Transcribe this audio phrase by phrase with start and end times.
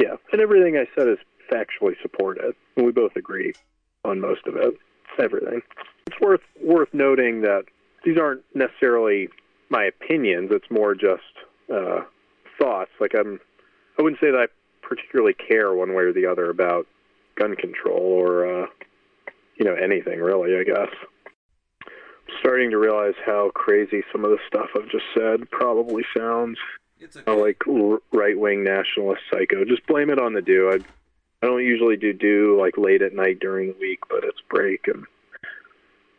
[0.00, 1.18] Yeah, and everything I said is
[1.50, 3.54] factually supported, and we both agree
[4.04, 4.74] on most of it.
[5.18, 5.62] Everything.
[6.06, 7.64] It's worth worth noting that
[8.04, 9.28] these aren't necessarily
[9.70, 10.50] my opinions.
[10.52, 11.22] It's more just
[11.72, 12.00] uh,
[12.58, 12.90] thoughts.
[13.00, 13.40] Like I'm,
[13.98, 14.46] I wouldn't say that I
[14.86, 16.86] particularly care one way or the other about
[17.36, 18.66] gun control or uh,
[19.56, 20.56] you know anything really.
[20.56, 20.94] I guess.
[22.40, 26.58] Starting to realize how crazy some of the stuff I've just said probably sounds.
[27.04, 27.62] It's I oh, like
[28.12, 29.64] right wing nationalist psycho.
[29.66, 30.70] Just blame it on the do.
[30.70, 30.76] I
[31.42, 34.88] I don't usually do do like late at night during the week, but it's break
[34.88, 35.04] and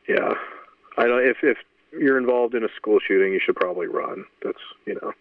[0.08, 0.36] yeah.
[0.98, 1.58] I don't if if
[1.92, 4.26] you're involved in a school shooting, you should probably run.
[4.44, 5.12] That's you know.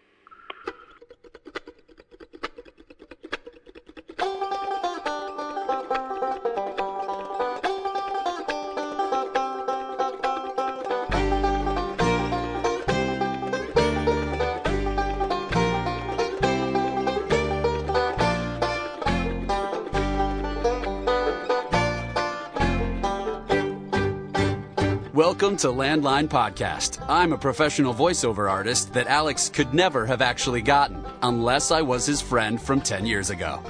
[25.35, 27.03] Welcome to Landline Podcast.
[27.09, 32.05] I'm a professional voiceover artist that Alex could never have actually gotten unless I was
[32.05, 33.61] his friend from 10 years ago.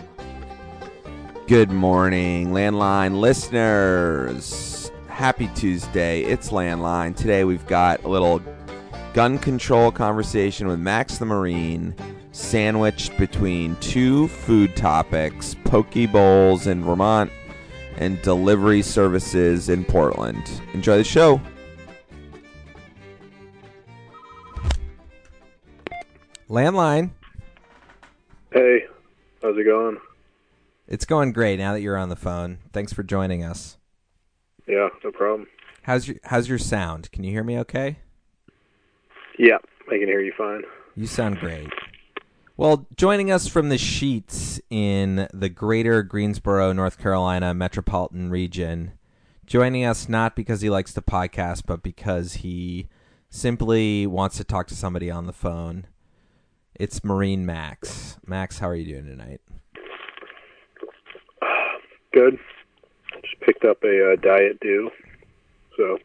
[1.48, 4.92] Good morning, Landline listeners.
[5.08, 6.22] Happy Tuesday.
[6.22, 7.16] It's Landline.
[7.16, 8.44] Today we've got a little
[9.16, 11.96] gun control conversation with Max the Marine,
[12.32, 17.32] sandwiched between two food topics poke bowls in Vermont
[17.98, 20.62] and delivery services in Portland.
[20.76, 21.42] Enjoy the show.
[26.50, 27.12] Landline.
[28.52, 28.86] Hey,
[29.42, 29.98] how's it going?
[30.88, 32.60] It's going great now that you're on the phone.
[32.72, 33.78] Thanks for joining us.
[34.68, 35.48] Yeah, no problem.
[35.84, 37.12] How's your How's your sound?
[37.12, 37.98] Can you hear me okay?
[39.40, 39.58] Yeah,
[39.88, 40.62] I can hear you fine.
[40.96, 41.70] You sound great.
[42.58, 48.94] Well, joining us from the Sheetz in the greater Greensboro, North Carolina metropolitan region,
[49.46, 52.88] joining us not because he likes to podcast, but because he
[53.30, 55.88] simply wants to talk to somebody on the phone.
[56.78, 58.18] It's Marine Max.
[58.26, 59.42] Max, how are you doing tonight?
[62.14, 62.38] Good.
[63.22, 64.90] Just picked up a uh, diet dew.
[65.78, 65.98] So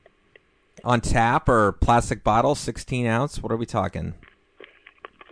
[0.84, 3.42] On tap or plastic bottle, 16 ounce?
[3.42, 4.14] What are we talking?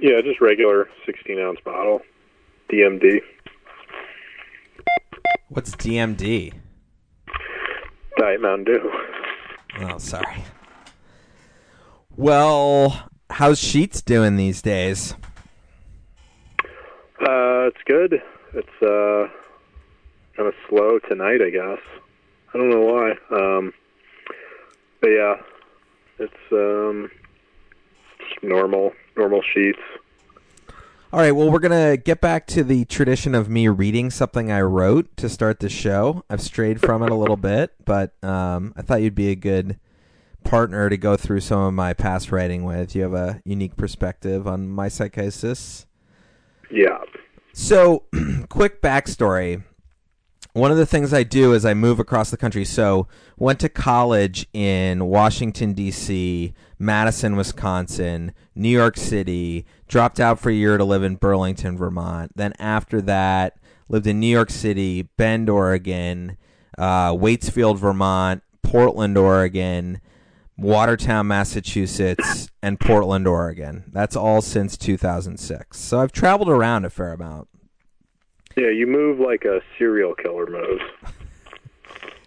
[0.00, 2.00] yeah, just regular 16 ounce bottle,
[2.70, 3.20] DMD,
[5.48, 6.52] What's DMD?
[8.18, 8.90] Diet Mountain Dew.
[9.80, 10.44] Oh, sorry.
[12.16, 15.14] Well, how's Sheetz doing these days?
[17.68, 18.22] It's good.
[18.54, 19.28] It's uh,
[20.34, 21.78] kind of slow tonight, I guess.
[22.54, 23.10] I don't know why.
[23.30, 23.74] Um,
[25.02, 25.34] but yeah,
[26.18, 27.10] it's um,
[28.42, 29.74] normal, normal Sheetz.
[31.12, 34.50] All right, well, we're going to get back to the tradition of me reading something
[34.50, 36.24] I wrote to start the show.
[36.30, 39.78] I've strayed from it a little bit, but um, I thought you'd be a good
[40.42, 42.96] partner to go through some of my past writing with.
[42.96, 45.84] You have a unique perspective on my psychosis.
[46.70, 46.96] Yeah.
[47.60, 48.04] So,
[48.48, 49.64] quick backstory.
[50.52, 52.64] One of the things I do is I move across the country.
[52.64, 59.66] So, went to college in Washington D.C., Madison, Wisconsin, New York City.
[59.88, 62.30] Dropped out for a year to live in Burlington, Vermont.
[62.36, 63.58] Then after that,
[63.88, 66.38] lived in New York City, Bend, Oregon,
[66.78, 70.00] uh, Waitsfield, Vermont, Portland, Oregon,
[70.58, 73.84] Watertown, Massachusetts, and Portland, Oregon.
[73.92, 75.78] That's all since 2006.
[75.78, 77.48] So I've traveled around a fair amount.
[78.56, 80.82] Yeah, you move like a serial killer moves.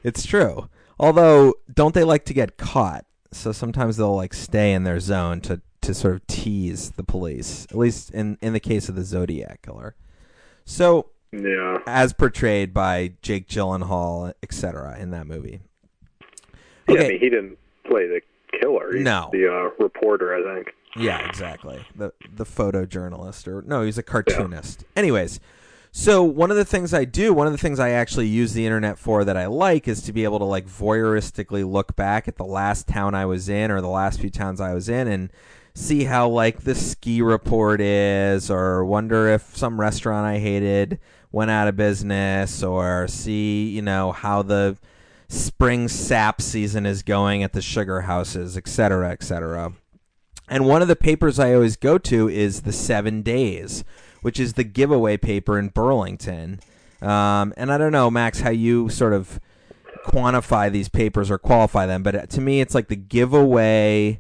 [0.04, 0.68] It's true.
[1.00, 3.06] Although, don't they like to get caught?
[3.32, 7.68] So sometimes they'll like stay in their zone to, to sort of tease the police.
[7.70, 9.96] At least in, in the case of the Zodiac killer.
[10.66, 11.80] So, Yeah.
[11.86, 15.62] as portrayed by Jake Gyllenhaal, etc., in that movie.
[16.22, 16.26] Yeah,
[16.88, 17.08] I Okay.
[17.10, 18.22] mean, he didn't play the
[18.60, 18.94] killer.
[18.94, 19.30] He's No.
[19.32, 20.74] The uh, reporter, I think.
[20.96, 21.86] Yeah, exactly.
[21.96, 24.84] The the photojournalist or no, he's a cartoonist.
[24.96, 25.40] Anyways,
[25.92, 28.66] so one of the things I do, one of the things I actually use the
[28.66, 32.38] internet for that I like is to be able to like voyeuristically look back at
[32.38, 35.32] the last town I was in or the last few towns I was in and
[35.74, 41.00] see how like the ski report is or wonder if some restaurant I hated
[41.32, 44.78] went out of business or see, you know, how the
[45.32, 49.74] spring sap season is going at the sugar houses, et cetera, et cetera.
[50.50, 53.86] And one of the papers I always go to is the Seven Days,
[54.22, 56.60] which is the giveaway paper in Burlington.
[57.02, 59.40] Um, and I don't know, Max, how you sort of
[60.06, 64.20] quantify these papers or qualify them, but to me, it's like the giveaway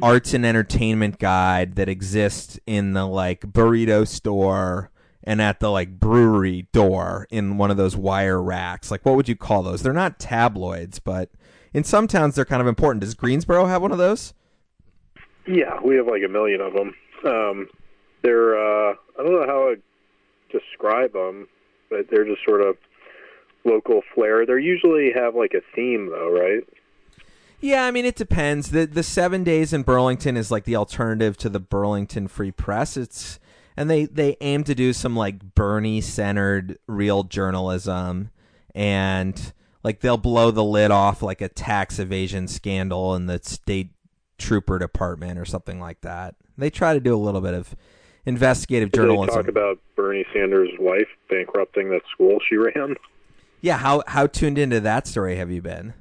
[0.00, 4.90] arts and entertainment guide that exists in the like burrito store
[5.28, 8.90] and at the like brewery door in one of those wire racks.
[8.90, 9.82] Like what would you call those?
[9.82, 11.28] They're not tabloids, but
[11.74, 13.02] in some towns they're kind of important.
[13.02, 14.32] Does Greensboro have one of those?
[15.46, 16.94] Yeah, we have like a million of them.
[17.26, 17.68] Um,
[18.22, 19.82] they're uh, I don't know how to
[20.50, 21.46] describe them,
[21.90, 22.78] but they're just sort of
[23.66, 24.46] local flair.
[24.46, 26.64] They usually have like a theme though, right?
[27.60, 28.70] Yeah, I mean it depends.
[28.70, 32.96] The the seven days in Burlington is like the alternative to the Burlington Free Press.
[32.96, 33.38] It's
[33.78, 38.30] and they they aim to do some like Bernie centered real journalism
[38.74, 39.52] and
[39.84, 43.90] like they'll blow the lid off like a tax evasion scandal in the state
[44.36, 46.34] trooper department or something like that.
[46.58, 47.76] They try to do a little bit of
[48.26, 49.28] investigative Did journalism.
[49.28, 52.96] They talk about Bernie Sanders' wife bankrupting that school she ran.
[53.60, 55.94] Yeah, how how tuned into that story have you been?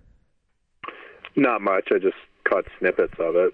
[1.36, 1.90] Not much.
[1.94, 3.54] I just caught snippets of it.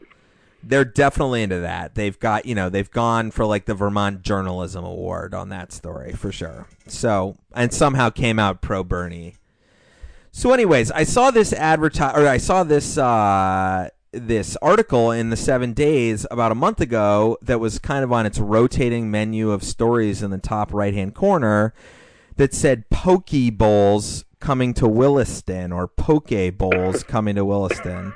[0.66, 1.96] They're definitely into that.
[1.96, 6.14] They've got, you know, they've gone for like the Vermont Journalism Award on that story
[6.14, 6.68] for sure.
[6.88, 9.36] So, and somehow came out pro Bernie.
[10.32, 15.36] So, anyways, I saw this advertise, or I saw this uh, this article in the
[15.36, 19.64] Seven Days about a month ago that was kind of on its rotating menu of
[19.64, 21.74] stories in the top right hand corner
[22.38, 28.14] that said "Poke Bowls coming to Williston" or "Poke Bowls coming to Williston."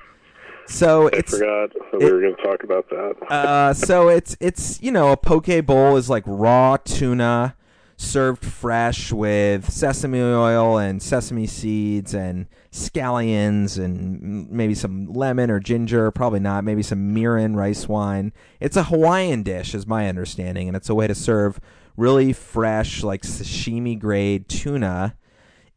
[0.67, 3.31] So I it's forgot that we were going to talk about that.
[3.31, 7.55] uh, so it's it's you know a poke bowl is like raw tuna
[7.99, 15.59] served fresh with sesame oil and sesame seeds and scallions and maybe some lemon or
[15.59, 20.67] ginger probably not maybe some mirin rice wine it's a hawaiian dish is my understanding
[20.67, 21.59] and it's a way to serve
[21.95, 25.15] really fresh like sashimi grade tuna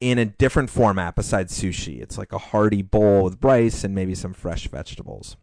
[0.01, 4.15] in a different format besides sushi it's like a hearty bowl with rice and maybe
[4.15, 5.37] some fresh vegetables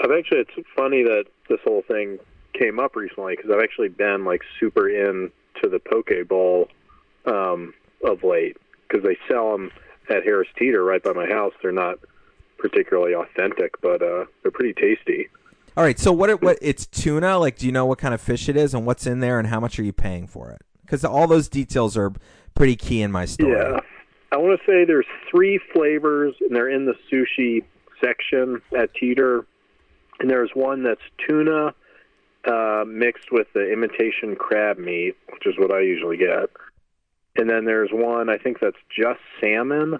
[0.00, 2.18] I've actually, it's funny that this whole thing
[2.52, 5.30] came up recently because I've actually been like super in
[5.62, 6.68] to the poke bowl
[7.26, 7.74] um,
[8.04, 8.56] of late
[8.86, 9.70] because they sell them
[10.08, 11.52] at Harris Teeter right by my house.
[11.62, 11.98] They're not
[12.58, 15.28] particularly authentic, but uh, they're pretty tasty.
[15.76, 16.30] All right, so what?
[16.30, 16.58] It, what?
[16.60, 17.38] It's tuna.
[17.38, 19.48] Like, do you know what kind of fish it is and what's in there and
[19.48, 20.62] how much are you paying for it?
[20.84, 22.12] Because all those details are
[22.58, 23.52] pretty key in my story.
[23.52, 23.78] Yeah.
[24.32, 27.64] I want to say there's three flavors, and they're in the sushi
[28.04, 29.46] section at Teeter.
[30.20, 31.72] And there's one that's tuna
[32.44, 36.50] uh, mixed with the imitation crab meat, which is what I usually get.
[37.36, 39.98] And then there's one, I think that's just salmon.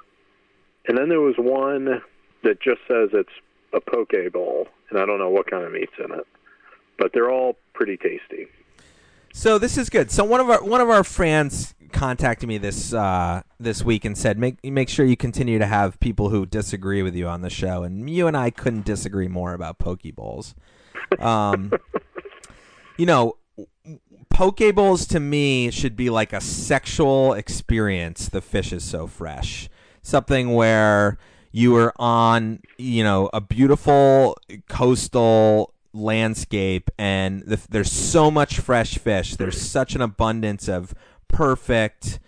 [0.89, 2.03] And then there was one
[2.43, 3.31] that just says it's
[3.73, 6.27] a poke bowl, and I don't know what kind of meat's in it.
[6.99, 8.49] But they're all pretty tasty.
[9.33, 10.11] So this is good.
[10.11, 14.17] So one of our one of our fans contacted me this uh, this week and
[14.17, 17.51] said make make sure you continue to have people who disagree with you on the
[17.51, 20.55] show, and you and I couldn't disagree more about poke bowls.
[21.19, 21.73] Um,
[22.99, 23.37] you know,
[24.31, 28.29] poke bowls to me should be like a sexual experience.
[28.29, 29.69] The fish is so fresh,
[30.03, 31.19] something where
[31.51, 34.37] you are on, you know, a beautiful
[34.69, 40.95] coastal landscape and the, there's so much fresh fish there's such an abundance of
[41.29, 42.21] perfect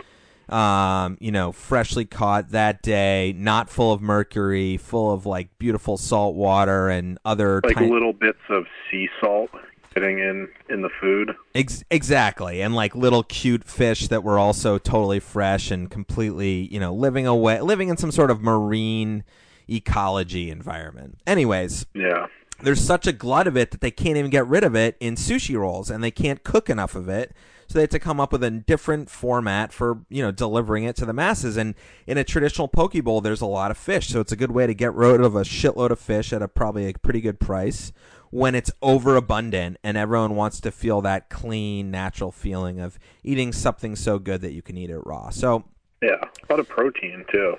[0.49, 5.97] um, you know freshly caught that day not full of mercury full of like beautiful
[5.97, 9.51] salt water and other Like little bits of sea salt
[9.95, 11.35] getting in in the food.
[11.55, 16.79] Ex- exactly, and like little cute fish that were also totally fresh and completely, you
[16.79, 19.25] know, living away, living in some sort of marine
[19.69, 21.19] ecology environment.
[21.27, 22.27] Anyways, Yeah.
[22.63, 25.15] there's such a glut of it that they can't even get rid of it in
[25.17, 27.33] sushi rolls, and they can't cook enough of it.
[27.71, 30.97] So they had to come up with a different format for you know delivering it
[30.97, 31.57] to the masses.
[31.57, 34.51] And in a traditional poke bowl, there's a lot of fish, so it's a good
[34.51, 37.39] way to get rid of a shitload of fish at a probably a pretty good
[37.39, 37.93] price
[38.31, 43.95] when it's overabundant and everyone wants to feel that clean, natural feeling of eating something
[43.95, 45.31] so good that you can eat it raw.
[45.31, 45.63] So
[46.03, 46.17] Yeah.
[46.49, 47.55] A lot of protein too.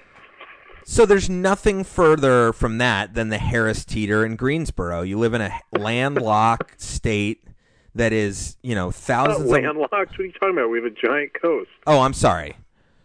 [0.84, 5.03] so there's nothing further from that than the Harris Teeter in Greensboro.
[5.03, 7.46] You live in a landlocked state
[7.95, 9.91] that is, you know, thousands of landlocked.
[9.91, 10.69] What are you talking about?
[10.69, 11.69] We have a giant coast.
[11.86, 12.55] Oh, I'm sorry.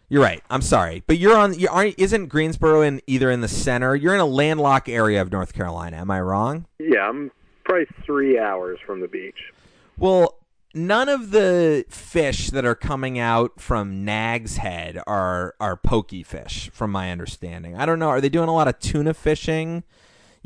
[0.08, 0.42] You're right.
[0.50, 1.02] I'm sorry.
[1.06, 3.96] But you're on you aren't isn't Greensboro in either in the center?
[3.96, 5.96] You're in a landlocked area of North Carolina.
[5.96, 6.66] Am I wrong?
[6.78, 7.32] Yeah, I'm
[7.64, 9.52] probably three hours from the beach.
[9.98, 10.38] Well,
[10.74, 16.70] none of the fish that are coming out from Nag's Head are are pokey fish,
[16.72, 17.74] from my understanding.
[17.76, 18.08] I don't know.
[18.08, 19.82] Are they doing a lot of tuna fishing?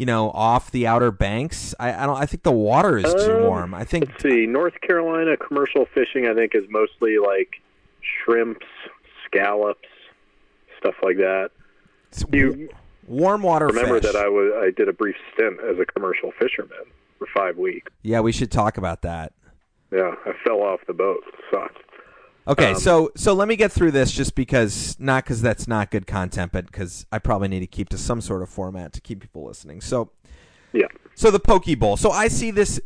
[0.00, 1.75] You know, off the outer banks.
[1.78, 2.16] I, I don't.
[2.16, 3.75] I think the water is too Um, warm.
[3.75, 4.09] I think.
[4.09, 4.47] Let's see.
[4.47, 7.61] North Carolina commercial fishing, I think, is mostly like
[8.25, 8.64] shrimps,
[9.26, 9.87] scallops,
[10.78, 11.50] stuff like that.
[12.33, 12.71] You
[13.07, 14.11] warm water remember fish.
[14.11, 16.78] that I was I did a brief stint as a commercial fisherman
[17.19, 17.92] for five weeks.
[18.02, 19.35] yeah, we should talk about that.
[19.92, 21.23] Yeah, I fell off the boat.
[21.28, 21.76] It sucked.
[22.49, 25.90] Okay, Um, so so let me get through this just because not because that's not
[25.90, 29.00] good content, but because I probably need to keep to some sort of format to
[29.00, 29.80] keep people listening.
[29.80, 30.11] So
[30.73, 30.87] Yeah.
[31.15, 31.97] so the Poke Bowl.
[31.97, 32.81] So I see this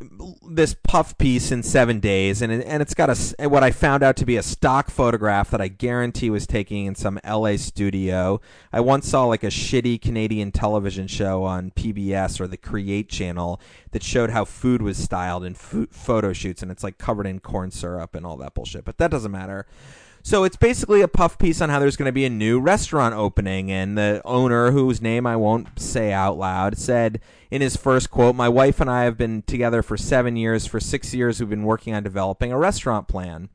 [0.51, 4.17] this puff piece in seven days, and and it's got a what I found out
[4.17, 7.57] to be a stock photograph that I guarantee was taken in some L.A.
[7.57, 8.41] studio.
[8.73, 13.61] I once saw like a shitty Canadian television show on PBS or the Create channel
[13.93, 17.71] that showed how food was styled in photo shoots, and it's like covered in corn
[17.71, 18.85] syrup and all that bullshit.
[18.85, 19.67] But that doesn't matter.
[20.27, 23.15] So it's basically a puff piece on how there's going to be a new restaurant
[23.15, 28.11] opening, and the owner, whose name I won't say out loud, said in his first
[28.11, 30.65] quote, "My wife and I have been together for seven years.
[30.65, 33.51] For six years, we've been working on developing a restaurant plan."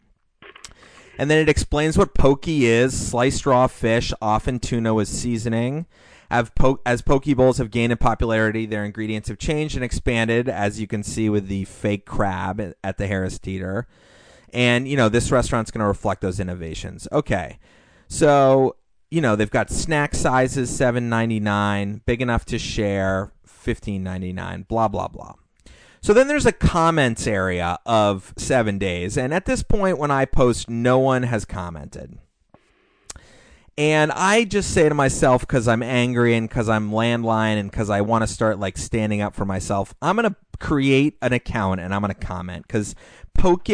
[1.17, 5.88] And then it explains what pokey is: sliced raw fish, often tuna with seasoning.
[6.55, 10.79] Po- as poke bowls have gained in popularity, their ingredients have changed and expanded, as
[10.79, 13.88] you can see with the fake crab at the Harris Teeter
[14.53, 17.07] and you know this restaurant's going to reflect those innovations.
[17.11, 17.59] Okay.
[18.07, 18.75] So
[19.11, 25.33] you know they've got snack sizes 7.99 big enough to share 15.99 blah blah blah.
[26.01, 29.17] So then there's a comments area of seven days.
[29.17, 32.17] And at this point when i post no one has commented.
[33.79, 37.89] And I just say to myself, because I'm angry and because I'm landline and because
[37.89, 41.79] I want to start like standing up for myself, I'm going to create an account
[41.79, 42.95] and I'm going to comment because
[43.33, 43.69] poke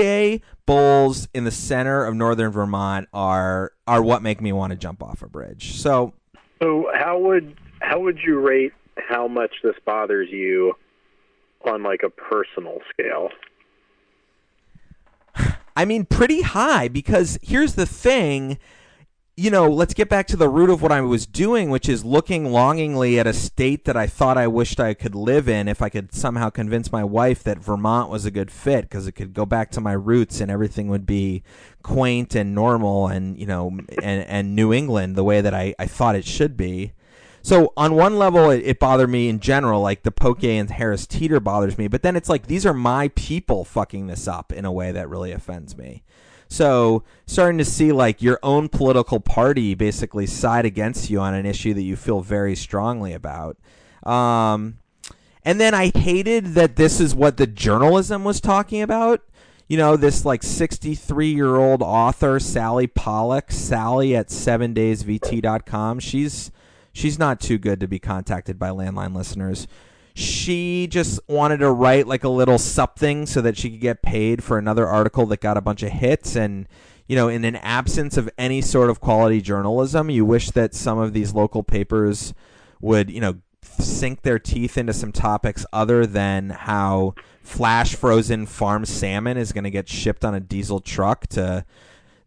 [0.65, 5.03] bowls in the center of northern Vermont are are what make me want to jump
[5.03, 5.73] off a bridge.
[5.73, 6.13] So
[6.61, 10.73] So how would how would you rate how much this bothers you
[11.65, 13.29] on like a personal scale?
[15.75, 18.57] I mean, pretty high because here's the thing.
[19.37, 22.05] You know, let's get back to the root of what I was doing, which is
[22.05, 25.81] looking longingly at a state that I thought I wished I could live in if
[25.81, 29.33] I could somehow convince my wife that Vermont was a good fit because it could
[29.33, 31.43] go back to my roots and everything would be
[31.83, 35.85] quaint and normal and, you know, and, and New England the way that I, I
[35.85, 36.93] thought it should be.
[37.41, 41.05] So on one level, it, it bothered me in general, like the Poke and Harris
[41.05, 41.89] Teeter bothers me.
[41.89, 45.09] But then it's like these are my people fucking this up in a way that
[45.09, 46.03] really offends me.
[46.47, 51.45] So starting to see like your own political party basically side against you on an
[51.45, 53.57] issue that you feel very strongly about.
[54.03, 54.77] Um,
[55.43, 59.21] and then I hated that this is what the journalism was talking about.
[59.67, 65.99] You know, this like 63 year old author, Sally Pollock, Sally at 7daysvt.com.
[65.99, 66.51] She's
[66.93, 69.67] she's not too good to be contacted by landline listeners.
[70.15, 74.43] She just wanted to write like a little something so that she could get paid
[74.43, 76.67] for another article that got a bunch of hits and
[77.07, 80.97] you know, in an absence of any sort of quality journalism, you wish that some
[80.97, 82.33] of these local papers
[82.81, 88.85] would, you know, sink their teeth into some topics other than how flash frozen farm
[88.85, 91.63] salmon is going to get shipped on a diesel truck to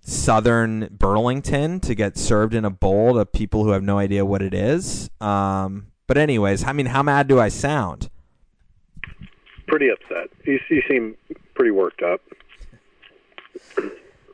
[0.00, 4.42] southern Burlington to get served in a bowl to people who have no idea what
[4.42, 5.10] it is.
[5.20, 8.10] Um, but anyways, I mean, how mad do I sound?
[9.68, 10.30] Pretty upset.
[10.44, 11.16] You, you seem
[11.54, 12.20] pretty worked up.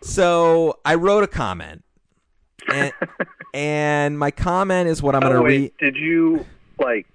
[0.02, 1.83] So I wrote a comment,
[2.69, 2.93] and,
[3.54, 5.73] and my comment is what I'm going Oh, to read.
[5.78, 6.45] did you
[6.78, 7.07] like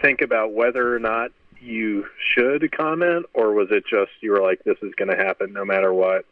[0.00, 4.62] think about whether or not you should comment, or was it just you were like,
[4.64, 6.24] "This is going to happen no matter what"?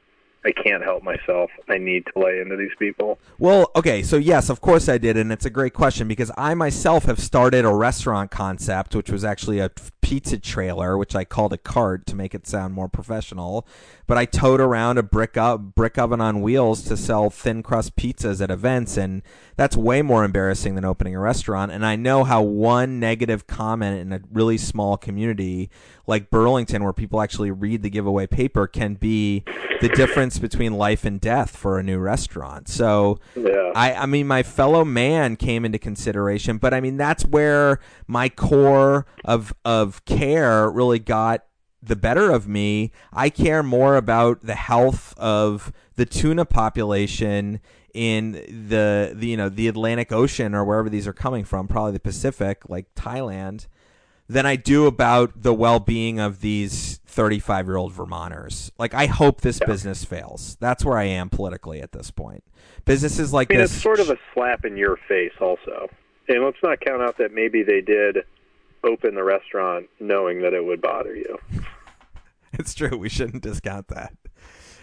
[0.45, 1.51] I can't help myself.
[1.69, 3.19] I need to lay into these people.
[3.39, 6.55] Well, okay, so yes, of course I did, and it's a great question because I
[6.55, 9.71] myself have started a restaurant concept, which was actually a
[10.01, 13.67] pizza trailer, which I called a cart to make it sound more professional.
[14.07, 17.95] But I towed around a brick up brick oven on wheels to sell thin crust
[17.97, 19.23] pizzas at events, and
[19.57, 21.71] that's way more embarrassing than opening a restaurant.
[21.71, 25.71] And I know how one negative comment in a really small community
[26.11, 29.45] like Burlington, where people actually read the giveaway paper, can be
[29.81, 32.69] the difference between life and death for a new restaurant.
[32.69, 33.73] So Yeah.
[33.75, 38.29] I, I mean, my fellow man came into consideration, but I mean, that's where my
[38.29, 41.45] core of of care really got
[41.83, 42.93] the better of me.
[43.13, 47.61] I care more about the health of the tuna population
[47.95, 51.93] in the, the you know the Atlantic Ocean or wherever these are coming from, probably
[51.93, 53.67] the Pacific, like Thailand,
[54.31, 58.71] than I do about the well-being of these 35-year-old Vermonters.
[58.79, 60.57] Like I hope this business fails.
[60.61, 62.45] That's where I am politically at this point.
[62.85, 65.89] Businesses like I mean, this it's sort of a slap in your face, also.
[66.29, 68.19] And let's not count out that maybe they did
[68.85, 71.37] open the restaurant knowing that it would bother you.
[72.53, 72.99] It's true.
[72.99, 74.13] We shouldn't discount that.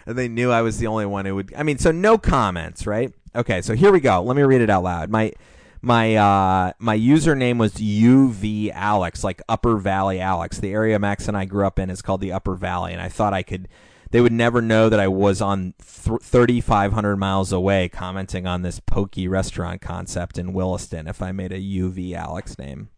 [0.06, 1.52] And they knew I was the only one who would.
[1.54, 3.12] I mean, so no comments, right?
[3.36, 4.22] Okay, so here we go.
[4.22, 5.10] Let me read it out loud.
[5.10, 5.32] My
[5.82, 10.58] my uh, my username was UV Alex, like Upper Valley Alex.
[10.58, 13.08] The area Max and I grew up in is called the Upper Valley, and I
[13.08, 13.68] thought I could.
[14.10, 18.80] they would never know that I was on th- 3,500 miles away commenting on this
[18.80, 22.88] pokey restaurant concept in Williston if I made a UV Alex name.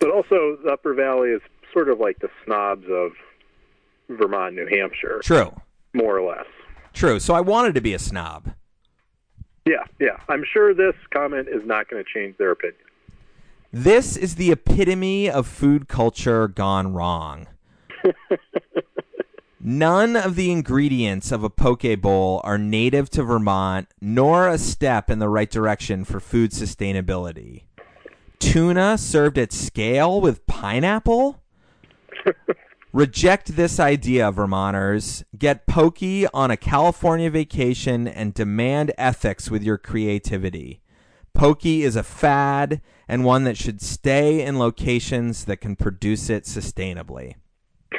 [0.00, 1.40] But also, the Upper Valley is
[1.72, 3.12] sort of like the snobs of
[4.08, 5.20] Vermont, New Hampshire.
[5.22, 5.52] True.
[5.94, 6.46] More or less.
[6.92, 7.18] True.
[7.18, 8.52] So I wanted to be a snob.
[9.66, 10.18] Yeah, yeah.
[10.28, 12.78] I'm sure this comment is not going to change their opinion.
[13.72, 17.48] This is the epitome of food culture gone wrong.
[19.60, 25.08] None of the ingredients of a poke bowl are native to Vermont, nor a step
[25.08, 27.62] in the right direction for food sustainability.
[28.38, 31.42] Tuna served at scale with pineapple?
[32.94, 35.24] Reject this idea, Vermonters.
[35.36, 40.80] Get pokey on a California vacation and demand ethics with your creativity.
[41.32, 46.44] Pokey is a fad and one that should stay in locations that can produce it
[46.44, 47.34] sustainably.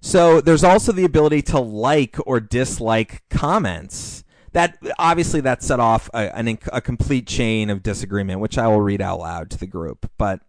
[0.00, 4.22] so there's also the ability to like or dislike comments.
[4.52, 8.80] That obviously that set off a, an, a complete chain of disagreement, which I will
[8.80, 10.08] read out loud to the group.
[10.18, 10.40] But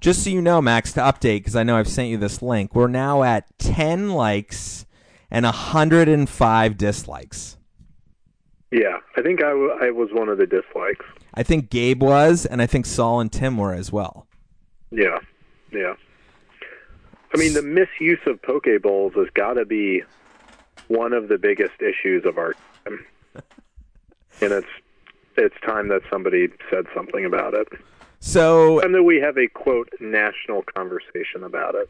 [0.00, 2.74] just so you know, Max, to update because I know I've sent you this link,
[2.74, 4.86] we're now at 10 likes
[5.30, 7.56] and 105 dislikes.
[8.70, 11.04] Yeah, I think I, w- I was one of the dislikes.
[11.34, 14.26] I think Gabe was, and I think Saul and Tim were as well.
[14.90, 15.18] Yeah,
[15.72, 15.94] yeah.
[17.34, 20.02] I mean, the misuse of poke bowls has got to be
[20.88, 23.06] one of the biggest issues of our time,
[24.40, 24.66] and it's
[25.36, 27.68] it's time that somebody said something about it,
[28.20, 31.88] So, and that we have a quote national conversation about it.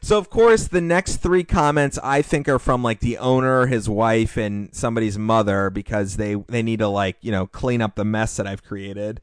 [0.00, 3.88] so of course, the next three comments I think are from like the owner, his
[3.88, 8.04] wife, and somebody's mother because they they need to like you know clean up the
[8.04, 9.20] mess that I've created.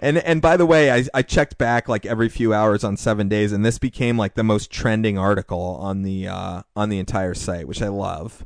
[0.00, 3.28] And and by the way, I I checked back like every few hours on seven
[3.28, 7.34] days, and this became like the most trending article on the uh, on the entire
[7.34, 8.44] site, which I love.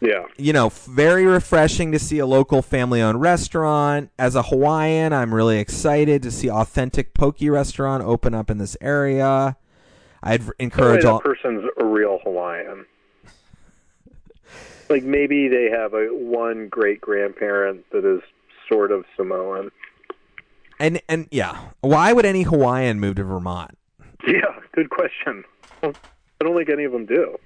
[0.00, 4.10] Yeah, you know, very refreshing to see a local family owned restaurant.
[4.18, 8.76] As a Hawaiian, I'm really excited to see authentic poke restaurant open up in this
[8.80, 9.56] area.
[10.22, 11.20] I'd By the way, encourage all.
[11.20, 12.86] person's a real Hawaiian.
[14.88, 18.22] Like maybe they have a one great grandparent that is
[18.70, 19.70] sort of Samoan.
[20.78, 23.76] And and yeah, why would any Hawaiian move to Vermont?
[24.26, 25.44] Yeah, good question.
[25.82, 25.92] I
[26.40, 27.36] don't think any of them do.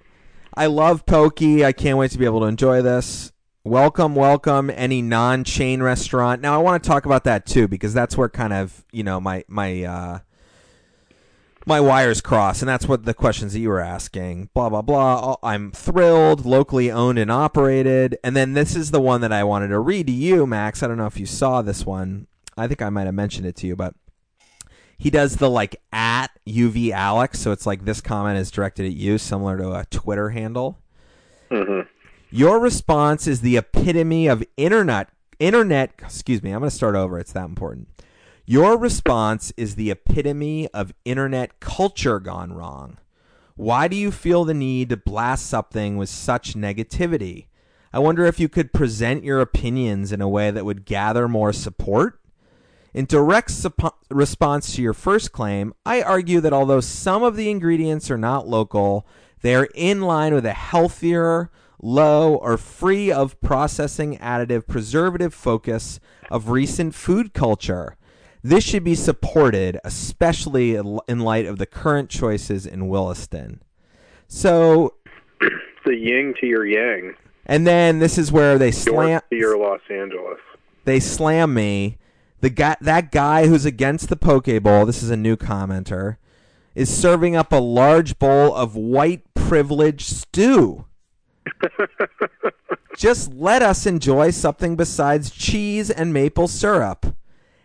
[0.56, 1.64] I love pokey.
[1.64, 3.32] I can't wait to be able to enjoy this.
[3.64, 6.40] Welcome, welcome any non-chain restaurant.
[6.40, 9.20] Now I want to talk about that too because that's where kind of, you know,
[9.20, 10.18] my my uh
[11.66, 14.50] my wires cross and that's what the questions that you were asking.
[14.54, 15.36] Blah blah blah.
[15.42, 18.16] I'm thrilled, locally owned and operated.
[18.22, 20.82] And then this is the one that I wanted to read to you, Max.
[20.82, 22.28] I don't know if you saw this one.
[22.56, 23.94] I think I might have mentioned it to you, but
[24.98, 28.92] he does the like at UV Alex, so it's like this comment is directed at
[28.92, 30.78] you, similar to a Twitter handle.
[31.50, 31.80] hmm
[32.30, 37.18] Your response is the epitome of internet internet excuse me, I'm going to start over.
[37.18, 37.88] It's that important.
[38.46, 42.98] Your response is the epitome of internet culture gone wrong.
[43.56, 47.46] Why do you feel the need to blast something with such negativity?
[47.92, 51.52] I wonder if you could present your opinions in a way that would gather more
[51.52, 52.20] support.
[52.94, 57.50] In direct sup- response to your first claim, I argue that although some of the
[57.50, 59.04] ingredients are not local,
[59.42, 61.50] they are in line with a healthier,
[61.82, 65.98] low, or free of processing additive preservative focus
[66.30, 67.96] of recent food culture.
[68.44, 73.60] This should be supported, especially in light of the current choices in Williston.
[74.28, 74.94] So,
[75.40, 77.14] The yin to your yang,
[77.46, 80.38] and then this is where they slam York to your Los Angeles.
[80.84, 81.98] they slam me.
[82.44, 86.18] The guy, that guy who's against the poke bowl, this is a new commenter,
[86.74, 90.84] is serving up a large bowl of white privilege stew.
[92.98, 97.16] Just let us enjoy something besides cheese and maple syrup.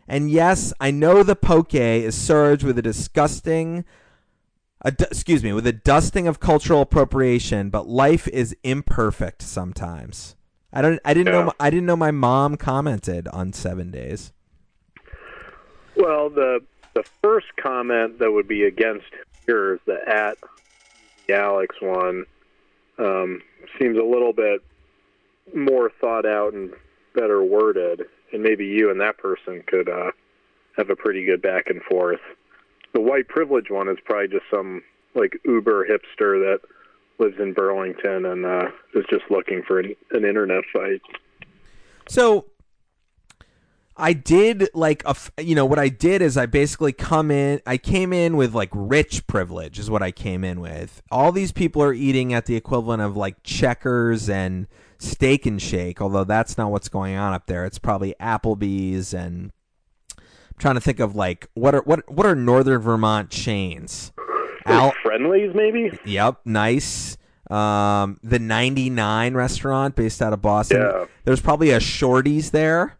[0.07, 3.83] And yes, I know the poke is served with a disgusting,
[4.85, 10.37] a excuse me, with a dusting of cultural appropriation, but life is imperfect sometimes.
[10.71, 11.01] I don't.
[11.03, 11.39] I didn't know.
[11.39, 11.45] Yeah.
[11.47, 14.31] my- I didn't know my mom commented on Seven Days.
[15.99, 16.61] Well, the
[16.93, 19.07] the first comment that would be against
[19.47, 20.37] yours, the at
[21.27, 22.25] the Alex one,
[22.97, 23.41] um,
[23.77, 24.63] seems a little bit
[25.53, 26.71] more thought out and
[27.13, 30.11] better worded, and maybe you and that person could uh,
[30.77, 32.21] have a pretty good back and forth.
[32.93, 34.81] The white privilege one is probably just some
[35.15, 36.61] like uber hipster that
[37.17, 41.01] lives in Burlington and uh, is just looking for an, an internet fight.
[42.07, 42.45] So
[43.99, 47.77] I did like a you know, what I did is I basically come in, I
[47.77, 51.01] came in with like rich privilege is what I came in with.
[51.11, 56.01] All these people are eating at the equivalent of like Checkers and Steak and Shake,
[56.01, 57.65] although that's not what's going on up there.
[57.65, 59.51] It's probably Applebee's and
[60.17, 60.23] I'm
[60.57, 64.13] trying to think of like what are what what are Northern Vermont chains?
[64.65, 65.91] Al- Friendlies, maybe.
[66.05, 67.17] Yep, nice.
[67.49, 70.81] Um, the 99 restaurant based out of Boston.
[70.81, 71.05] Yeah.
[71.25, 72.98] There's probably a Shorty's there.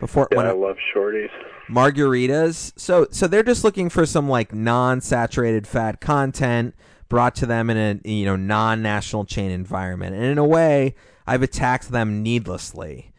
[0.00, 1.30] Before Yeah, I- love shorties.
[1.68, 2.72] margaritas.
[2.76, 6.74] So so they're just looking for some like non-saturated fat content
[7.08, 10.14] brought to them in a you know non-national chain environment.
[10.14, 10.94] And in a way,
[11.26, 13.12] I've attacked them needlessly.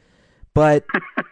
[0.54, 0.86] But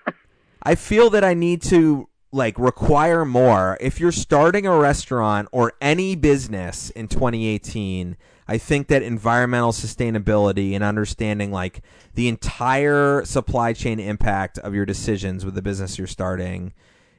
[0.64, 3.78] I feel that I need to like require more.
[3.80, 10.74] If you're starting a restaurant or any business in 2018, I think that environmental sustainability
[10.74, 11.82] and understanding like
[12.14, 16.74] the entire supply chain impact of your decisions with the business you're starting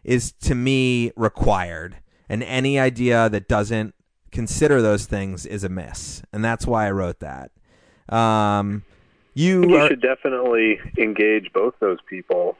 [0.05, 1.97] is to me required.
[2.29, 3.95] And any idea that doesn't
[4.31, 6.23] consider those things is a miss.
[6.33, 7.51] And that's why I wrote that.
[8.09, 8.85] Um,
[9.35, 12.57] you, You are, should definitely engage both those people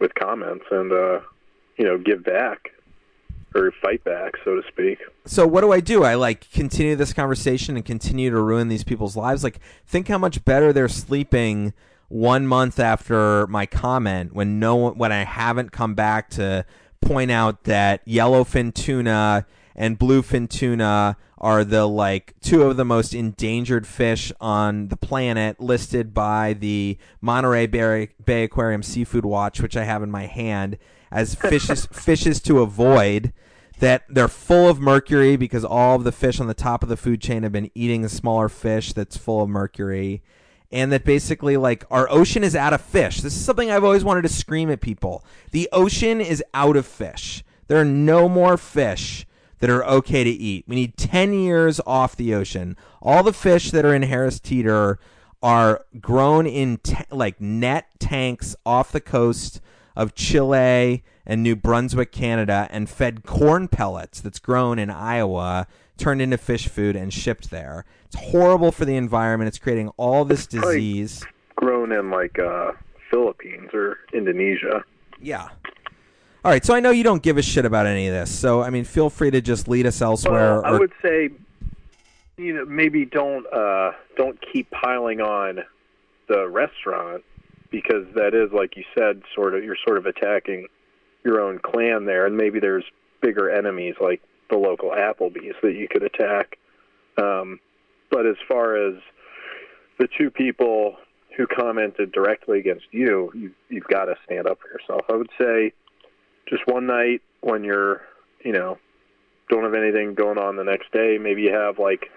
[0.00, 1.20] with comments and uh,
[1.76, 2.70] you know give back
[3.54, 4.98] or fight back, so to speak.
[5.24, 6.04] so what do I do?
[6.04, 9.42] I like continue this conversation and continue to ruin these people's lives.
[9.44, 11.72] Like think how much better they're sleeping
[12.08, 16.64] one month after my comment when no when I haven't come back to
[17.00, 19.46] point out that yellowfin tuna
[19.78, 25.60] and bluefin tuna are the like two of the most endangered fish on the planet
[25.60, 30.76] listed by the Monterey Bay, Bay Aquarium Seafood Watch which I have in my hand
[31.10, 33.32] as fishes fishes to avoid
[33.78, 36.96] that they're full of mercury because all of the fish on the top of the
[36.96, 40.20] food chain have been eating a smaller fish that's full of mercury
[40.72, 43.20] and that basically like our ocean is out of fish.
[43.20, 45.24] This is something i've always wanted to scream at people.
[45.52, 47.44] The ocean is out of fish.
[47.68, 49.24] There are no more fish
[49.58, 53.70] that are okay to eat we need 10 years off the ocean all the fish
[53.70, 54.98] that are in harris teeter
[55.42, 59.60] are grown in ta- like net tanks off the coast
[59.98, 65.66] of Chile and New Brunswick, Canada, and fed corn pellets that's grown in Iowa,
[65.98, 67.84] turned into fish food, and shipped there.
[68.06, 69.48] It's horrible for the environment.
[69.48, 71.24] It's creating all this disease.
[71.56, 72.72] Grown in like uh,
[73.10, 74.84] Philippines or Indonesia.
[75.20, 75.48] Yeah.
[76.44, 78.30] All right, so I know you don't give a shit about any of this.
[78.30, 80.62] So, I mean, feel free to just lead us elsewhere.
[80.62, 81.30] Well, I or- would say,
[82.36, 85.64] you know, maybe don't uh, don't keep piling on
[86.28, 87.24] the restaurant
[87.70, 90.68] because that is, like you said, sort of you're sort of attacking
[91.24, 92.84] your own clan there, and maybe there's
[93.20, 96.56] bigger enemies like the local Applebee's that you could attack.
[97.20, 97.58] Um,
[98.10, 98.94] but as far as
[99.98, 100.96] the two people
[101.36, 105.02] who commented directly against you, you you've got to stand up for yourself.
[105.10, 105.72] I would say
[106.48, 108.02] just one night when you're,
[108.44, 108.78] you know,
[109.48, 112.10] don't have anything going on the next day, maybe you have like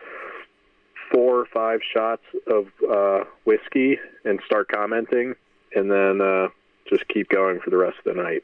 [1.12, 5.36] four or five shots of uh, whiskey and start commenting,
[5.76, 6.48] and then uh,
[6.90, 8.44] just keep going for the rest of the night.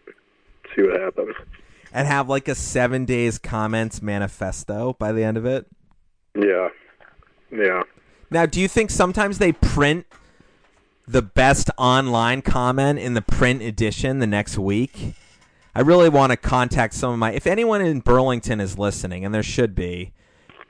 [0.76, 1.36] See what happens.
[1.94, 5.66] and have like a seven days comments manifesto by the end of it.
[6.36, 6.70] Yeah,
[7.52, 7.84] yeah.
[8.30, 10.06] Now, do you think sometimes they print
[11.08, 15.16] the best online comment in the print edition the next week?
[15.78, 17.34] I really want to contact some of my.
[17.34, 20.12] If anyone in Burlington is listening, and there should be,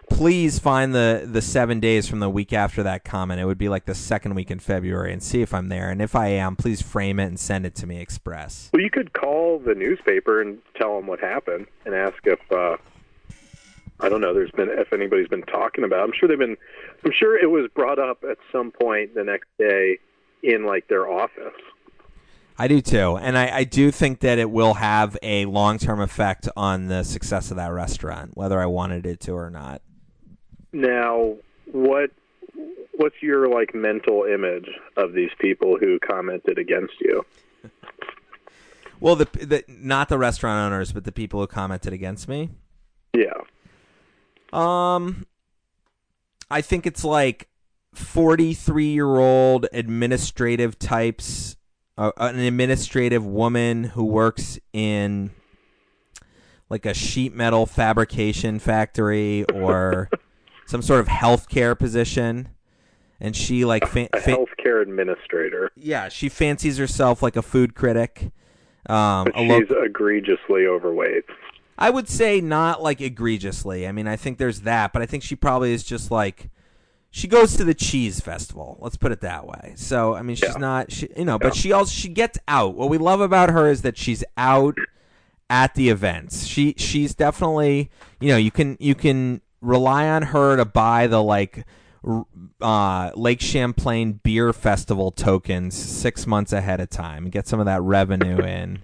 [0.10, 3.40] please find the the seven days from the week after that comment.
[3.40, 5.90] It would be like the second week in February, and see if I'm there.
[5.90, 8.70] And if I am, please frame it and send it to me express.
[8.74, 12.76] Well, you could call the newspaper and tell them what happened and ask if uh,
[14.02, 14.34] I don't know.
[14.34, 16.02] There's been if anybody's been talking about.
[16.02, 16.04] it.
[16.04, 16.58] I'm sure they've been.
[17.06, 20.00] I'm sure it was brought up at some point the next day
[20.44, 21.54] in like their office.
[22.60, 26.00] I do too, and I, I do think that it will have a long term
[26.00, 29.82] effect on the success of that restaurant, whether I wanted it to or not.
[30.74, 31.36] Now,
[31.72, 32.10] what
[32.96, 37.26] what's your like mental image of these people who commented against you?
[39.00, 42.50] Well, the, the not the restaurant owners, but the people who commented against me.
[43.14, 43.42] Yeah.
[44.52, 45.28] Um,
[46.50, 47.50] I think it's like
[47.94, 51.58] forty-three-year-old administrative types,
[51.98, 55.32] uh, an administrative woman who works in
[56.70, 60.10] like a sheet metal fabrication factory or
[60.66, 62.50] some sort of healthcare position,
[63.20, 65.72] and she like fa- A healthcare administrator.
[65.76, 68.32] yeah, she fancies herself like a food critic.
[68.88, 71.26] Um, But a lo- she's egregiously overweight.
[71.80, 73.88] I would say not like egregiously.
[73.88, 76.50] I mean, I think there's that, but I think she probably is just like
[77.18, 78.78] she goes to the cheese festival.
[78.80, 79.74] Let's put it that way.
[79.76, 80.60] So I mean, she's Yeah.
[80.60, 82.76] not, she, you know, but she also she gets out.
[82.76, 84.78] What we love about her is that she's out
[85.50, 86.46] at the events.
[86.46, 91.24] She she's definitely, you know, you can you can rely on her to buy the
[91.24, 91.66] like
[92.62, 97.66] uh, Lake Champlain Beer Festival tokens six months ahead of time and get some of
[97.66, 98.84] that revenue in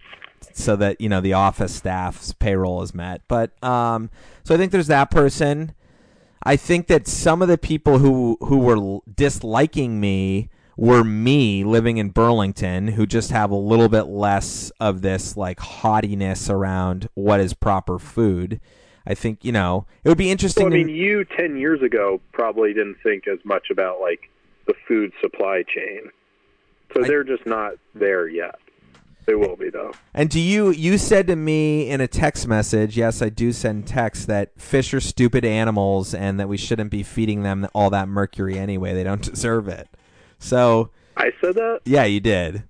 [0.54, 3.22] so that you know the office staff's payroll is met.
[3.28, 4.10] But um,
[4.44, 5.74] so I think there's that person.
[6.44, 11.98] I think that some of the people who who were disliking me were me living
[11.98, 17.40] in Burlington, who just have a little bit less of this like haughtiness around what
[17.40, 18.60] is proper food.
[19.06, 20.66] I think you know it would be interesting.
[20.66, 24.30] Well, I to- mean, you ten years ago probably didn't think as much about like
[24.68, 26.10] the food supply chain,
[26.94, 28.56] so I- they're just not there yet.
[29.26, 29.92] They will be though.
[30.14, 33.88] And do you you said to me in a text message, yes, I do send
[33.88, 38.08] texts that fish are stupid animals and that we shouldn't be feeding them all that
[38.10, 38.94] mercury anyway.
[38.94, 39.88] They don't deserve it.
[40.40, 41.82] So, I said that.
[41.86, 42.64] yeah, you did.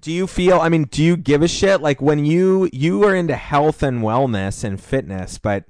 [0.00, 3.14] Do you feel I mean, do you give a shit like when you you are
[3.14, 5.64] into health and wellness and fitness, but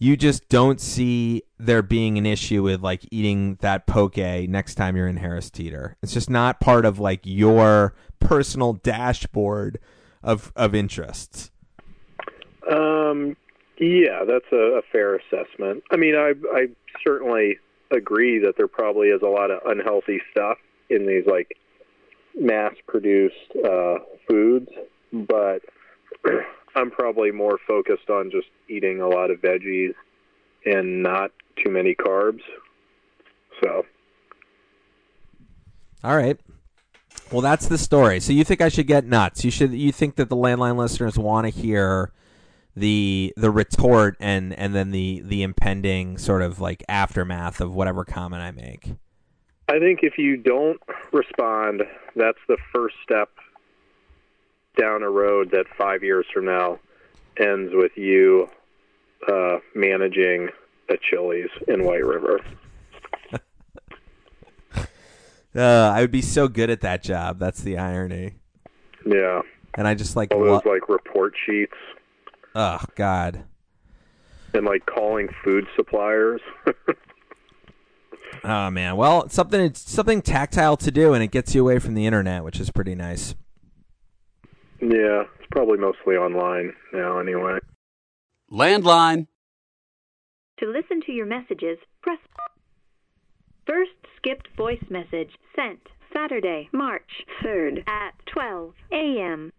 [0.00, 4.96] you just don't see there being an issue with like eating that poke next time
[4.96, 5.96] you're in Harris Teeter.
[6.02, 9.78] It's just not part of like your personal dashboard
[10.22, 11.50] of of interests.
[12.70, 13.36] Um,
[13.78, 15.84] yeah, that's a, a fair assessment.
[15.92, 16.68] I mean, I I
[17.04, 17.58] certainly
[17.90, 20.56] agree that there probably is a lot of unhealthy stuff
[20.88, 21.58] in these like
[22.38, 23.34] mass-produced
[23.64, 24.70] uh, foods,
[25.12, 25.60] but
[26.74, 29.94] I'm probably more focused on just eating a lot of veggies
[30.64, 31.32] and not
[31.64, 32.40] too many carbs.
[33.62, 33.84] So,
[36.02, 36.38] All right.
[37.30, 38.20] Well, that's the story.
[38.20, 39.44] So you think I should get nuts?
[39.44, 39.72] You should.
[39.72, 42.12] You think that the landline listeners want to hear
[42.76, 48.04] the the retort and and then the the impending sort of like aftermath of whatever
[48.04, 48.94] comment I make.
[49.68, 50.80] I think if you don't
[51.12, 51.82] respond,
[52.16, 53.30] that's the first step
[54.78, 56.78] down a road that five years from now
[57.38, 58.48] ends with you
[59.28, 60.48] uh, managing
[60.88, 62.40] a Chili's in White River.
[65.52, 67.40] Uh, I would be so good at that job.
[67.40, 68.34] That's the irony.
[69.04, 69.42] Yeah,
[69.74, 71.74] And I just like, all lo- like report sheets
[72.54, 73.44] oh god,
[74.52, 76.40] and like calling food suppliers.
[78.44, 78.96] oh man.
[78.96, 82.44] Well, something it's something tactile to do, and it gets you away from the internet,
[82.44, 83.34] which is pretty nice.
[84.80, 87.58] Yeah, it's probably mostly online now, anyway.
[88.50, 89.26] Landline.
[90.58, 92.18] To listen to your messages, press
[93.66, 95.78] First skipped voice message sent
[96.12, 99.52] Saturday, March 3rd at 12 a.m.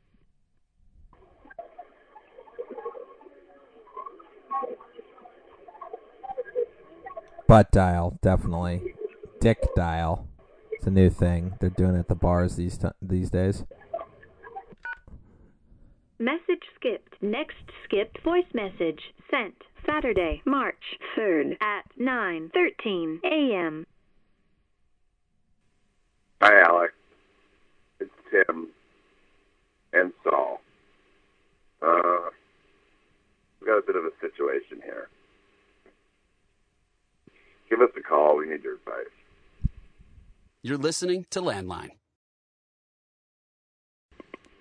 [7.48, 8.96] Butt dial, definitely.
[9.40, 10.28] Dick dial.
[10.72, 13.64] It's a new thing they're doing at the bars these t- these days.
[16.22, 17.16] Message skipped.
[17.24, 19.00] Next skipped voice message
[19.32, 23.88] sent Saturday, March 3rd at 9:13 a.m.
[26.40, 26.94] Hi, Alex.
[28.00, 28.68] It's Tim
[29.94, 30.62] and Saul.
[31.82, 32.30] Uh,
[33.60, 35.10] we've got a bit of a situation here.
[37.68, 38.38] Give us a call.
[38.38, 39.08] We need your advice.
[40.62, 41.94] You're listening to Landline.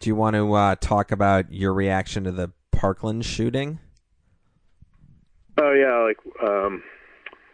[0.01, 3.79] Do you want to uh, talk about your reaction to the Parkland shooting?
[5.59, 6.17] Oh yeah, like
[6.49, 6.83] um,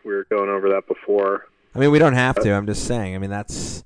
[0.05, 1.47] we were going over that before.
[1.75, 2.53] I mean, we don't have to.
[2.55, 3.15] I'm just saying.
[3.15, 3.83] I mean, that's.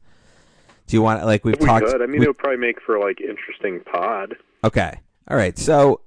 [0.87, 1.87] Do you want like we've we talked?
[1.87, 2.03] could.
[2.03, 4.37] I mean, we- it would probably make for like interesting pod.
[4.63, 5.01] okay.
[5.29, 5.57] All right.
[5.57, 6.01] So,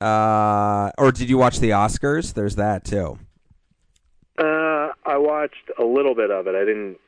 [0.00, 2.34] uh, or did you watch the Oscars?
[2.34, 3.18] There's that too.
[4.36, 6.54] Uh, I watched a little bit of it.
[6.54, 6.98] I didn't.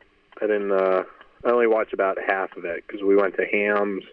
[0.40, 0.72] I didn't.
[0.72, 1.02] Uh,
[1.44, 4.04] I only watched about half of it because we went to Hams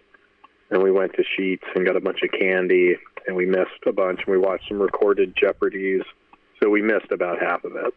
[0.70, 3.92] and we went to Sheetz and got a bunch of candy and we missed a
[3.92, 6.02] bunch and we watched some recorded Jeopardies.
[6.62, 7.94] So we missed about half of it.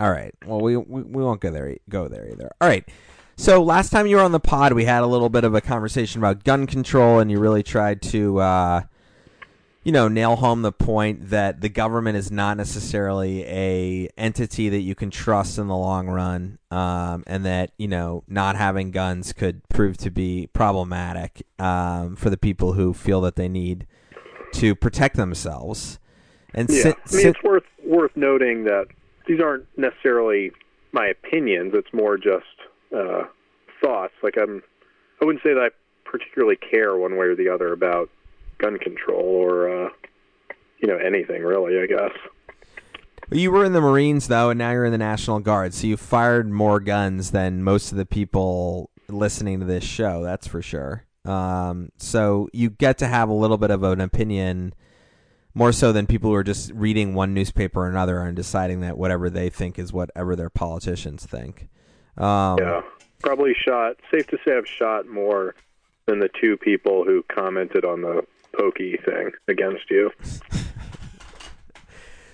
[0.00, 0.34] All right.
[0.46, 1.76] Well, we we, we won't go there.
[1.88, 2.50] Go there either.
[2.60, 2.88] All right.
[3.36, 5.60] So last time you were on the pod, we had a little bit of a
[5.60, 8.82] conversation about gun control, and you really tried to, uh,
[9.88, 14.80] you know, nail home the point that the government is not necessarily a entity that
[14.80, 19.32] you can trust in the long run, um, and that you know not having guns
[19.32, 23.86] could prove to be problematic um, for the people who feel that they need
[24.52, 25.98] to protect themselves.
[26.52, 28.88] And Yeah, I mean, it's worth worth noting that
[29.26, 30.52] these aren't necessarily
[30.92, 31.72] my opinions.
[31.74, 32.44] It's more just
[32.94, 33.22] uh,
[33.82, 34.12] thoughts.
[34.22, 34.62] Like I'm,
[35.22, 38.10] I wouldn't say that I particularly care one way or the other about
[38.58, 39.90] gun control or uh,
[40.80, 41.80] you know anything really.
[41.80, 42.12] I guess.
[43.30, 45.96] You were in the Marines though, and now you're in the National Guard, so you
[45.96, 50.22] fired more guns than most of the people listening to this show.
[50.22, 51.04] That's for sure.
[51.24, 54.74] Um, so you get to have a little bit of an opinion,
[55.52, 58.96] more so than people who are just reading one newspaper or another and deciding that
[58.96, 61.68] whatever they think is whatever their politicians think.
[62.16, 62.80] Um, Yeah,
[63.20, 63.96] probably shot.
[64.10, 65.54] Safe to say, I've shot more
[66.06, 68.24] than the two people who commented on the
[68.58, 70.10] pokey thing against you.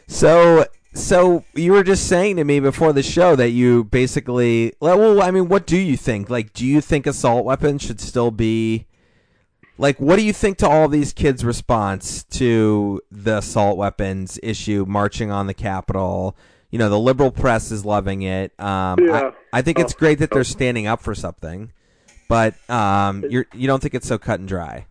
[0.06, 5.22] So, so you were just saying to me before the show that you basically, well,
[5.22, 6.30] I mean, what do you think?
[6.30, 8.86] Like, do you think assault weapons should still be,
[9.78, 14.84] like, what do you think to all these kids' response to the assault weapons issue,
[14.86, 16.36] marching on the Capitol?
[16.70, 18.52] You know, the liberal press is loving it.
[18.60, 19.30] Um, Yeah.
[19.52, 20.34] I, I think it's Oh, great that oh.
[20.36, 21.72] they're standing up for something,
[22.28, 24.86] but um, you're you don't think it's so cut and dry.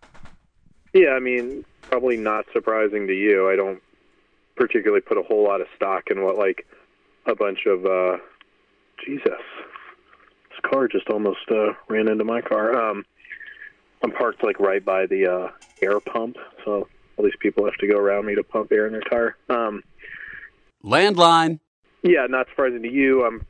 [0.94, 3.50] Yeah, I mean, probably not surprising to you.
[3.50, 3.82] I don't
[4.56, 6.66] particularly put a whole lot of stock in what like
[7.26, 8.18] a bunch of uh
[9.04, 9.42] Jesus.
[10.50, 12.74] This car just almost uh ran into my car.
[12.90, 13.04] Um
[14.02, 15.50] I'm parked like right by the uh
[15.82, 18.92] air pump, so all these people have to go around me to pump air in
[18.92, 19.36] their tire.
[19.48, 19.82] Um
[20.84, 21.60] Landline.
[22.02, 23.24] yeah, not surprising to you.
[23.24, 23.46] I'm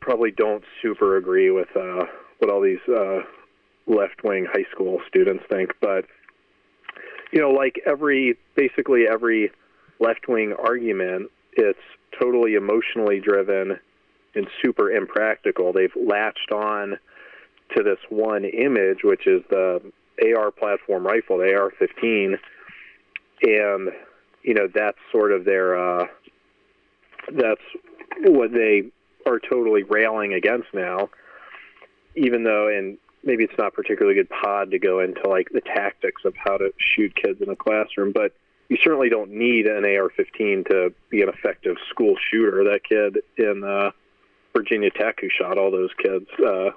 [0.00, 2.04] probably don't super agree with uh,
[2.38, 3.20] what all these uh,
[3.86, 6.04] left-wing high school students think, but
[7.32, 9.50] you know, like every basically every
[9.98, 11.78] left-wing argument, it's
[12.20, 13.78] totally emotionally driven
[14.34, 15.72] and super impractical.
[15.72, 16.98] They've latched on
[17.76, 19.80] to this one image, which is the
[20.36, 22.36] AR platform rifle, the AR-15,
[23.42, 23.90] and
[24.42, 25.76] you know that's sort of their.
[25.76, 26.06] Uh,
[27.32, 27.60] that's
[28.22, 28.84] what they
[29.26, 31.10] are totally railing against now.
[32.16, 36.22] Even though, and maybe it's not particularly good pod to go into like the tactics
[36.24, 38.32] of how to shoot kids in a classroom, but
[38.68, 42.64] you certainly don't need an AR-15 to be an effective school shooter.
[42.64, 43.90] That kid in uh,
[44.56, 46.70] Virginia Tech who shot all those kids uh,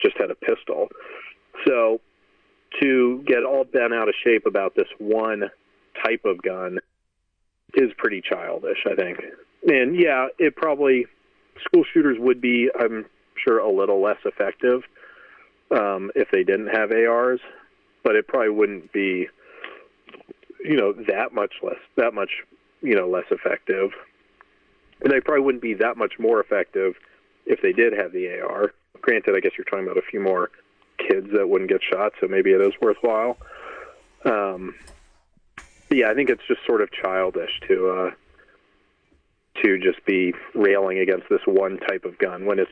[0.00, 0.88] just had a pistol.
[1.66, 2.00] So
[2.80, 5.44] to get all bent out of shape about this one
[6.02, 6.78] type of gun
[7.74, 9.18] is pretty childish, I think.
[9.66, 11.06] And yeah, it probably
[11.64, 13.04] school shooters would be, I'm
[13.36, 14.82] sure, a little less effective
[15.70, 17.40] um, if they didn't have ARs,
[18.02, 19.28] but it probably wouldn't be,
[20.64, 22.30] you know, that much less, that much,
[22.82, 23.90] you know, less effective.
[25.00, 26.94] And they probably wouldn't be that much more effective
[27.46, 28.72] if they did have the AR.
[29.00, 30.50] Granted, I guess you're talking about a few more
[30.98, 33.36] kids that wouldn't get shot, so maybe it is worthwhile.
[34.24, 34.74] Um,
[35.90, 38.10] yeah, I think it's just sort of childish to uh,
[39.62, 42.70] to just be railing against this one type of gun when it's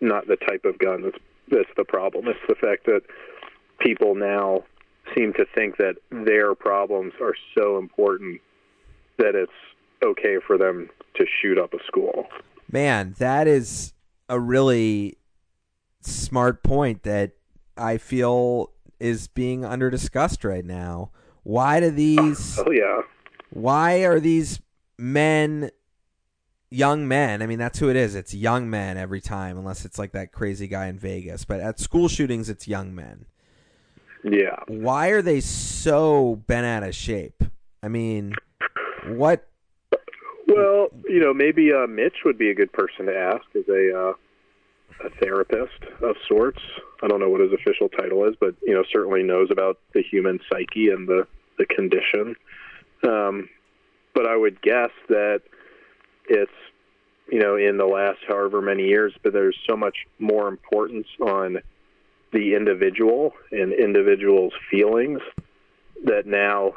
[0.00, 1.18] not the type of gun that's
[1.50, 2.26] that's the problem.
[2.28, 3.02] It's the fact that
[3.78, 4.64] people now
[5.14, 8.40] seem to think that their problems are so important
[9.18, 9.52] that it's
[10.04, 12.26] okay for them to shoot up a school.
[12.70, 13.92] Man, that is
[14.28, 15.18] a really
[16.00, 17.32] smart point that
[17.76, 21.10] I feel is being under discussed right now.
[21.42, 23.02] Why do these Oh yeah.
[23.50, 24.60] why are these
[24.98, 25.70] men
[26.74, 28.14] young men i mean that's who it is.
[28.14, 31.44] It's young men every time unless it's like that crazy guy in vegas.
[31.44, 33.26] But at school shootings it's young men.
[34.22, 34.60] Yeah.
[34.68, 37.42] why are they so bent out of shape?
[37.82, 38.34] I mean
[39.06, 39.46] what?
[40.46, 43.44] Well, you know, maybe uh, Mitch would be a good person to ask.
[43.54, 44.12] As a uh,
[45.04, 46.60] a therapist of sorts.
[47.02, 50.02] I don't know what his official title is, but you know, certainly knows about the
[50.02, 51.26] human psyche and the
[51.58, 52.36] the condition.
[53.06, 53.48] Um,
[54.14, 55.42] but I would guess that
[56.28, 56.52] it's
[57.30, 61.58] you know in the last however many years, but there's so much more importance on
[62.32, 65.20] the individual and individuals' feelings
[66.04, 66.74] that now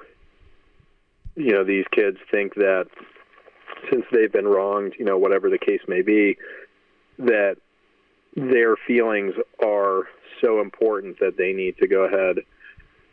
[1.35, 2.87] you know these kids think that
[3.89, 6.37] since they've been wronged, you know, whatever the case may be,
[7.19, 7.57] that
[8.35, 9.33] their feelings
[9.63, 10.07] are
[10.41, 12.37] so important that they need to go ahead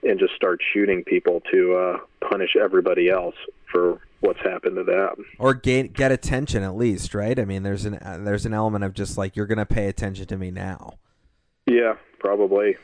[0.02, 3.34] and just start shooting people to uh, punish everybody else
[3.72, 5.24] for what's happened to them.
[5.38, 8.82] or get get attention at least right i mean there's an uh, there's an element
[8.84, 10.94] of just like you're gonna pay attention to me now
[11.66, 12.76] Yeah, probably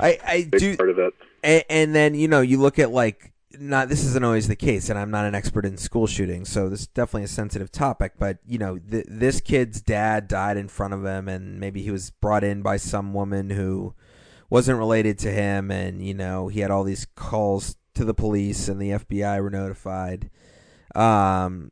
[0.00, 1.14] i i big do part of it.
[1.42, 4.90] and, and then you know you look at like not this isn't always the case
[4.90, 8.12] and i'm not an expert in school shootings so this is definitely a sensitive topic
[8.18, 11.90] but you know th- this kid's dad died in front of him and maybe he
[11.90, 13.94] was brought in by some woman who
[14.50, 18.68] wasn't related to him and you know he had all these calls to the police
[18.68, 20.28] and the fbi were notified
[20.94, 21.70] um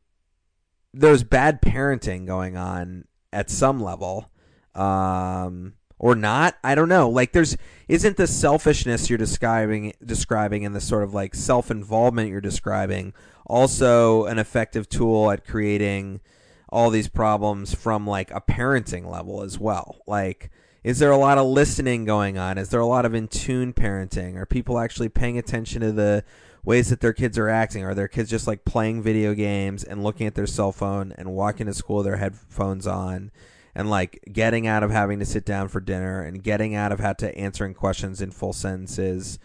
[0.93, 4.31] there's bad parenting going on at some level
[4.75, 6.57] um or not.
[6.62, 7.09] I don't know.
[7.09, 7.57] Like there's
[7.89, 13.15] isn't the selfishness you're describing describing and the sort of like self-involvement you're describing
[13.47, 16.21] also an effective tool at creating
[16.69, 20.03] all these problems from like a parenting level as well.
[20.07, 20.51] Like
[20.83, 22.59] is there a lot of listening going on?
[22.59, 24.37] Is there a lot of in tune parenting?
[24.37, 26.25] Are people actually paying attention to the
[26.65, 27.85] ways that their kids are acting?
[27.85, 31.33] Are their kids just like playing video games and looking at their cell phone and
[31.33, 33.31] walking to school with their headphones on?
[33.77, 37.01] and like getting out of having to sit down for dinner and getting out of
[37.01, 39.41] had to answering questions in full sentences.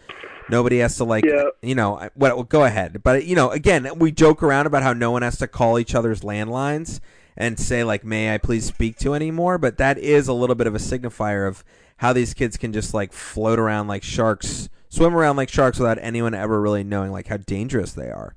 [0.48, 1.46] Nobody has to like, Yeah.
[1.62, 3.02] you know, well, go ahead.
[3.02, 5.96] But you know, again, we joke around about how no one has to call each
[5.96, 7.00] other's landlines
[7.36, 9.58] and say like, "May I please speak to?" anymore.
[9.58, 11.64] But that is a little bit of a signifier of
[11.96, 15.98] how these kids can just like float around like sharks, swim around like sharks without
[16.00, 18.34] anyone ever really knowing like how dangerous they are.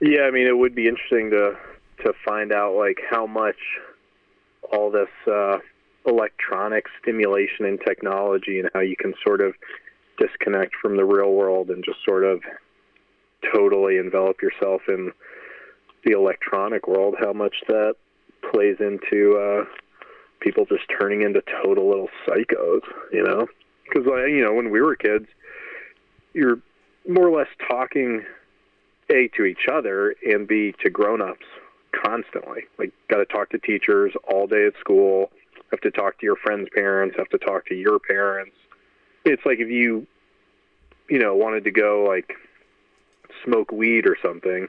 [0.00, 1.56] Yeah, I mean, it would be interesting to
[2.04, 3.56] to find out like how much
[4.72, 5.58] all this uh,
[6.06, 9.54] electronic stimulation and technology and how you can sort of
[10.18, 12.40] disconnect from the real world and just sort of
[13.52, 15.12] totally envelop yourself in
[16.04, 17.14] the electronic world.
[17.18, 17.94] How much that
[18.52, 19.64] plays into uh,
[20.40, 22.82] people just turning into total little psychos,
[23.12, 23.46] you know?
[23.88, 25.26] Because you know, when we were kids,
[26.34, 26.58] you're
[27.08, 28.24] more or less talking
[29.10, 31.46] a to each other and b to grown-ups
[31.92, 32.64] constantly.
[32.78, 35.30] Like got to talk to teachers all day at school
[35.70, 38.56] have to talk to your friends parents have to talk to your parents.
[39.24, 40.06] It's like if you
[41.08, 42.34] you know wanted to go like
[43.44, 44.68] smoke weed or something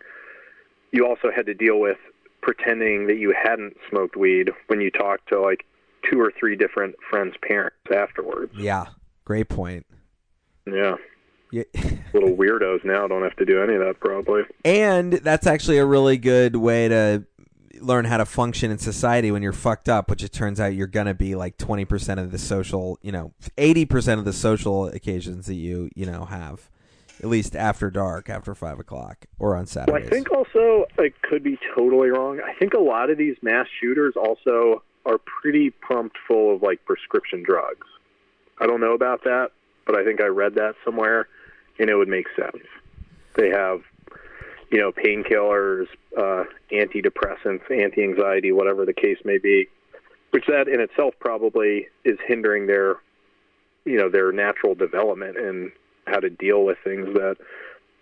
[0.91, 1.97] you also had to deal with
[2.41, 5.65] pretending that you hadn't smoked weed when you talked to like
[6.09, 8.53] two or three different friends parents afterwards.
[8.55, 8.85] Yeah,
[9.29, 9.85] great point.
[10.65, 10.95] yeah
[11.51, 11.61] Yeah.
[12.15, 15.85] little weirdos now don't have to do any of that probably And that's actually a
[15.85, 17.25] really good way to
[17.79, 20.87] learn how to function in society when you're fucked up, which it turns out you're
[20.87, 24.87] gonna be like twenty percent of the social, you know, eighty percent of the social
[24.87, 26.67] occasions that you you know have,
[27.19, 30.07] at least after dark, after five o'clock, or on Well, Saturdays.
[30.07, 32.41] I think also I could be totally wrong.
[32.41, 36.83] I think a lot of these mass shooters also are pretty pumped full of like
[36.83, 37.85] prescription drugs.
[38.59, 39.51] I don't know about that,
[39.85, 41.27] but I think I read that somewhere,
[41.79, 42.63] and it would make sense.
[43.35, 43.81] They have,
[44.71, 45.87] you know, painkillers,
[46.17, 49.67] uh, antidepressants, anti-anxiety, whatever the case may be,
[50.31, 52.97] which that in itself probably is hindering their,
[53.85, 55.71] you know, their natural development and
[56.05, 57.37] how to deal with things that,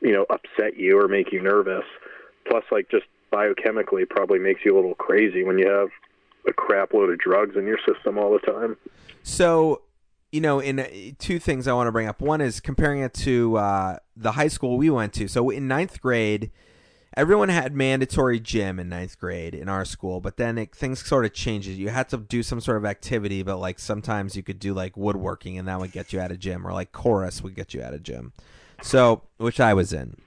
[0.01, 1.85] you know, upset you or make you nervous.
[2.45, 5.89] Plus, like just biochemically, probably makes you a little crazy when you have
[6.47, 8.77] a crap load of drugs in your system all the time.
[9.23, 9.81] So,
[10.31, 10.87] you know, in uh,
[11.19, 12.21] two things I want to bring up.
[12.21, 15.27] One is comparing it to uh, the high school we went to.
[15.27, 16.51] So in ninth grade,
[17.15, 21.25] everyone had mandatory gym in ninth grade in our school, but then it, things sort
[21.25, 21.77] of changes.
[21.77, 24.97] You had to do some sort of activity, but like sometimes you could do like
[24.97, 27.81] woodworking, and that would get you out of gym, or like chorus would get you
[27.81, 28.33] out of gym.
[28.81, 30.17] So, which I was in.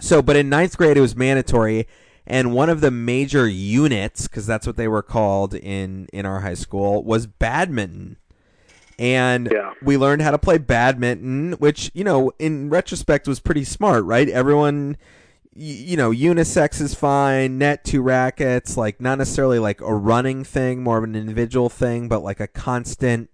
[0.00, 1.88] So, but in ninth grade, it was mandatory,
[2.26, 6.40] and one of the major units, because that's what they were called in in our
[6.40, 8.16] high school, was badminton.
[8.98, 9.72] And Yeah.
[9.82, 14.28] we learned how to play badminton, which you know, in retrospect, was pretty smart, right?
[14.28, 14.96] Everyone,
[15.54, 20.44] y- you know, unisex is fine, net two rackets, like not necessarily like a running
[20.44, 23.30] thing, more of an individual thing, but like a constant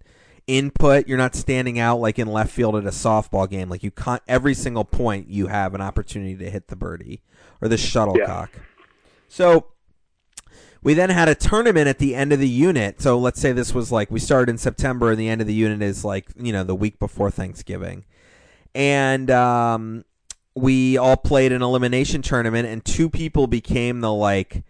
[0.46, 1.06] input.
[1.06, 3.68] You're not standing out like in left field at a softball game.
[3.68, 7.20] Like you can't every single point you have an opportunity to hit the birdie
[7.60, 8.50] or the shuttlecock.
[9.28, 9.66] So
[10.82, 13.00] we then had a tournament at the end of the unit.
[13.00, 15.54] So let's say this was like we started in September and the end of the
[15.54, 18.04] unit is like, you know, the week before Thanksgiving.
[18.74, 20.04] And um,
[20.54, 24.62] we all played an elimination tournament and two people became the like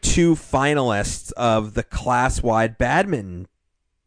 [0.00, 3.46] two finalists of the class wide badminton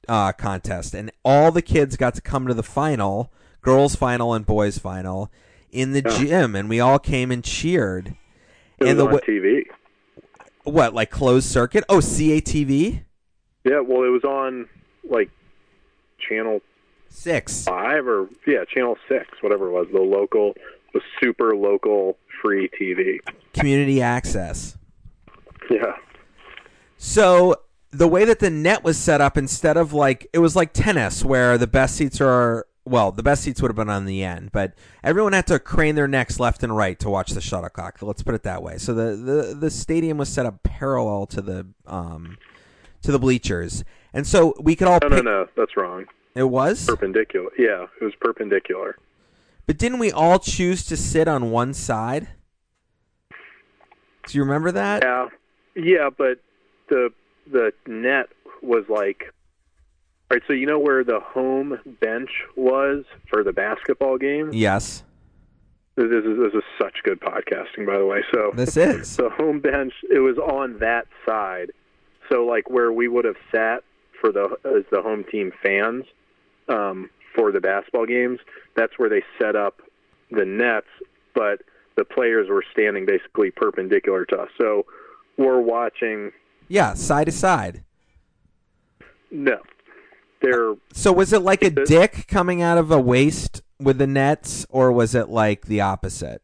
[0.07, 4.45] uh, contest, and all the kids got to come to the final, girls' final and
[4.45, 5.32] boys' final,
[5.72, 6.18] in the Yeah.
[6.20, 8.16] gym, and we all came and cheered.
[8.78, 9.63] It and the on TV.
[10.66, 11.84] What like closed circuit?
[11.89, 13.03] Oh, CATV
[13.63, 14.68] Yeah, well, it was on
[15.09, 15.30] like
[16.20, 16.61] channel
[17.09, 17.63] six.
[17.66, 20.53] five or yeah, channel six, whatever it was, the local,
[20.93, 23.20] the super local free TV.
[23.53, 24.78] Community access.
[25.70, 25.93] Yeah,
[26.97, 27.55] So
[27.91, 31.24] the way that the net was set up, instead of like it was like tennis,
[31.26, 34.51] where the best seats are well, the best seats would have been on the end,
[34.51, 34.73] but
[35.03, 38.01] everyone had to crane their necks left and right to watch the shuttlecock.
[38.01, 38.77] Let's put it that way.
[38.77, 42.38] So the the, the stadium was set up parallel to the um
[43.01, 43.83] to the bleachers,
[44.13, 46.05] and so we could all no, no, no, that's wrong.
[46.36, 47.49] It was, Perpendicular.
[47.57, 48.97] Yeah, it was perpendicular.
[49.65, 52.27] but didn't we all choose to sit on one side?
[54.27, 55.03] Do you remember that?
[55.03, 55.27] Yeah,
[55.75, 56.39] yeah, but
[56.89, 57.11] the
[57.51, 58.27] the net
[58.61, 59.33] was like
[60.32, 64.49] All right, so you know where the home bench was for the basketball game?
[64.51, 65.03] Yes,
[65.95, 68.23] This is, this is such good podcasting, by the way.
[68.34, 69.15] So this is.
[69.17, 71.71] the home bench, it was on that side.
[72.32, 73.84] So like where we would have sat
[74.19, 76.05] for the as the home team fans
[76.69, 78.39] um, for the basketball games,
[78.76, 79.80] that's where they set up
[80.32, 80.88] the nets,
[81.36, 81.59] but
[81.97, 84.49] the players were standing basically perpendicular to us.
[84.57, 84.88] So
[85.38, 86.32] we're watching.
[86.67, 87.84] Yeah, side to side.
[89.30, 89.59] No,
[90.41, 94.65] they're So was it like a dick coming out of a waist with the nets,
[94.69, 96.41] or was it like the opposite?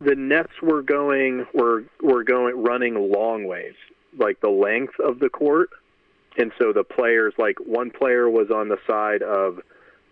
[0.00, 3.74] the nets were going were were going running long ways,
[4.18, 5.70] like the length of the court,
[6.36, 9.60] and so the players like one player was on the side of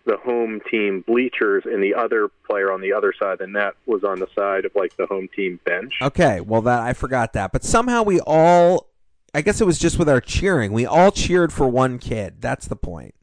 [0.05, 3.75] the home team bleachers, and the other player on the other side of the net
[3.87, 5.95] was on the side of like the home team bench.
[6.01, 8.89] Okay, well that I forgot that, but somehow we all,
[9.35, 12.35] I guess it was just with our cheering, we all cheered for one kid.
[12.41, 13.15] That's the point.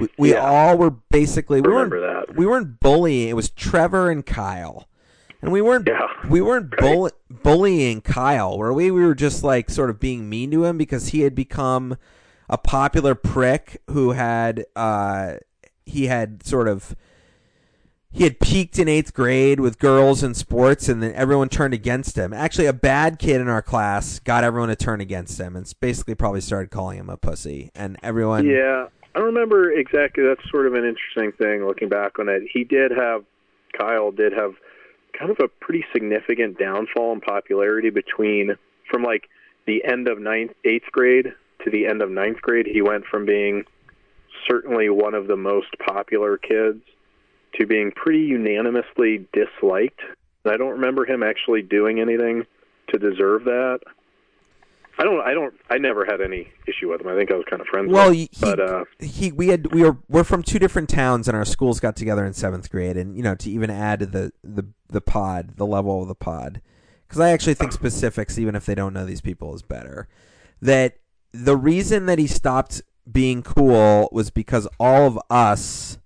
[0.00, 0.38] We, we Yeah.
[0.40, 2.36] all were basically we weren't Remember that.
[2.36, 3.28] we weren't bullying.
[3.28, 4.88] It was Trevor and Kyle,
[5.42, 6.06] and we weren't Yeah.
[6.28, 6.80] we weren't Right.
[6.80, 8.56] bull, bullying Kyle.
[8.58, 8.90] Were we?
[8.90, 11.96] We were just like sort of being mean to him because he had become
[12.48, 15.34] a popular prick who had uh
[15.84, 16.94] he had sort of
[18.16, 22.16] he had peaked in eighth grade with girls and sports, and then everyone turned against
[22.16, 22.32] him.
[22.32, 26.14] Actually, a bad kid in our class got everyone to turn against him, and basically
[26.14, 27.70] probably started calling him a pussy.
[27.74, 30.24] And everyone, Yeah, I don't remember exactly.
[30.24, 32.44] That's sort of an interesting thing looking back on it.
[32.50, 33.22] He did have
[33.76, 34.54] Kyle did have
[35.12, 38.56] kind of a pretty significant downfall in popularity between
[38.90, 39.28] from like
[39.66, 42.66] the end of ninth eighth grade to the end of ninth grade.
[42.66, 43.64] He went from being
[44.48, 46.80] certainly one of the most popular kids
[47.58, 50.00] to being pretty unanimously disliked.
[50.44, 52.44] And I don't remember him actually doing anything
[52.88, 53.80] to deserve that.
[54.98, 55.20] I don't.
[55.20, 55.52] I don't.
[55.68, 57.08] I never had any issue with him.
[57.08, 58.30] I think I was kind of friends Well, with he.
[58.40, 61.80] But uh, he we had we were we're from two different towns, and our schools
[61.80, 65.02] got together in seventh grade, and you know to even add to the the the
[65.02, 66.62] pod, the level of the pod,
[67.06, 70.08] because I actually think specifics, even if they don't know these people, is better.
[70.62, 70.96] That
[71.32, 72.80] the reason that he stopped
[73.10, 75.98] being cool was because all of us,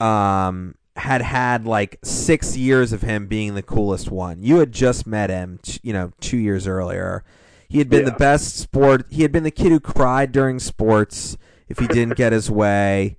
[0.00, 4.42] um, had had like six years of him being the coolest one.
[4.42, 7.24] You had just met him, you know, two years earlier.
[7.68, 9.06] He had been the best sport.
[9.10, 11.36] He had been the kid who cried during sports
[11.68, 13.16] if he didn't get his way,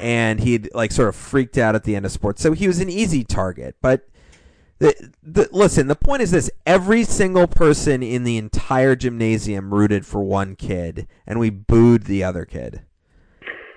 [0.00, 2.40] and he'd like sort of freaked out at the end of sports.
[2.40, 3.74] So he was an easy target.
[3.82, 4.08] But
[4.78, 10.06] the, the listen, the point is this: every single person in the entire gymnasium rooted
[10.06, 12.82] for one kid, and we booed the other kid.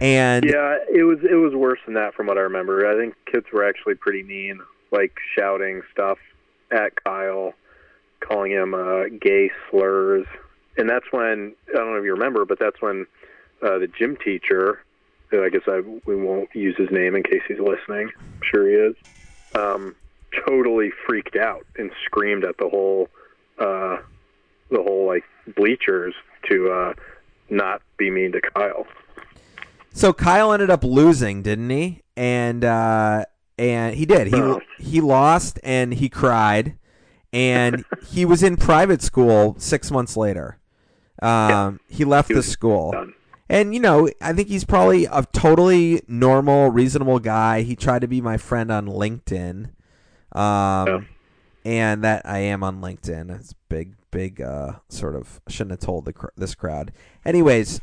[0.02, 2.92] And yeah, it was it was worse than that from what I remember.
[2.92, 4.60] I think kids were actually pretty mean,
[4.92, 6.18] like shouting stuff
[6.72, 7.54] at Kyle,
[8.20, 10.26] calling him uh, gay slurs,
[10.76, 13.06] and that's when I don't know if you remember, but that's when
[13.62, 14.82] uh, the gym teacher,
[15.32, 18.10] I guess I we won't use his name in case he's listening.
[18.18, 18.96] I'm sure he is.
[19.54, 19.96] Um,
[20.48, 23.08] totally freaked out and screamed at the whole
[23.60, 23.98] uh,
[24.72, 25.26] the whole like
[25.56, 26.16] bleachers
[26.50, 26.94] to uh,
[27.52, 28.88] not be mean to Kyle.
[29.94, 32.02] So Kyle ended up losing, didn't he?
[32.16, 33.26] And uh,
[33.58, 34.28] and he did.
[34.28, 36.78] He he lost and he cried,
[37.34, 40.58] and he was in private school six months later.
[41.22, 43.14] Um, he left He the school, done.
[43.50, 47.62] and you know I think he's probably a totally normal, reasonable guy.
[47.62, 49.66] He tried to be my friend on LinkedIn,
[50.32, 51.00] um, Yeah.
[51.66, 53.30] and that I am on LinkedIn.
[53.40, 56.92] It's big, big uh, sort of shouldn't have told the this crowd.
[57.24, 57.82] Anyways,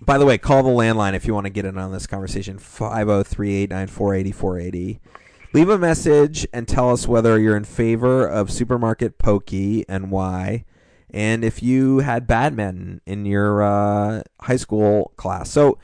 [0.00, 2.58] by the way, call the landline if you want to get in on this conversation
[2.58, 5.00] 503-894-8480.
[5.52, 10.64] Leave a message and tell us whether you're in favor of supermarket poke and why,
[11.10, 15.48] and if you had badminton in your uh, high school class.
[15.50, 15.78] So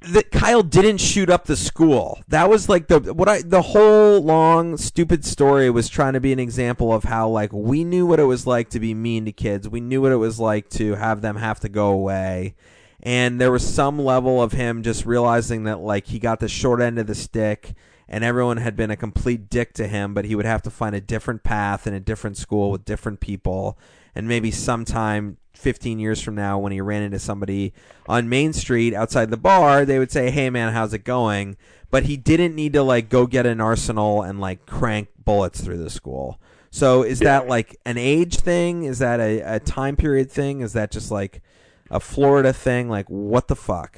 [0.00, 2.20] that Kyle didn't shoot up the school.
[2.28, 6.32] That was like the what I the whole long stupid story was trying to be
[6.32, 9.32] an example of how like we knew what it was like to be mean to
[9.32, 9.68] kids.
[9.68, 12.54] We knew what it was like to have them have to go away.
[13.02, 16.80] And there was some level of him just realizing that like he got the short
[16.80, 17.74] end of the stick
[18.08, 20.94] and everyone had been a complete dick to him, but he would have to find
[20.94, 23.78] a different path in a different school with different people.
[24.14, 27.72] And maybe sometime 15 years from now, when he ran into somebody
[28.06, 31.56] on Main Street outside the bar, they would say, Hey man, how's it going?
[31.90, 35.78] But he didn't need to like go get an arsenal and like crank bullets through
[35.78, 36.38] the school.
[36.70, 38.82] So is that like an age thing?
[38.82, 40.60] Is that a, a time period thing?
[40.60, 41.40] Is that just like
[41.88, 42.88] a Florida thing?
[42.88, 43.96] Like, what the fuck?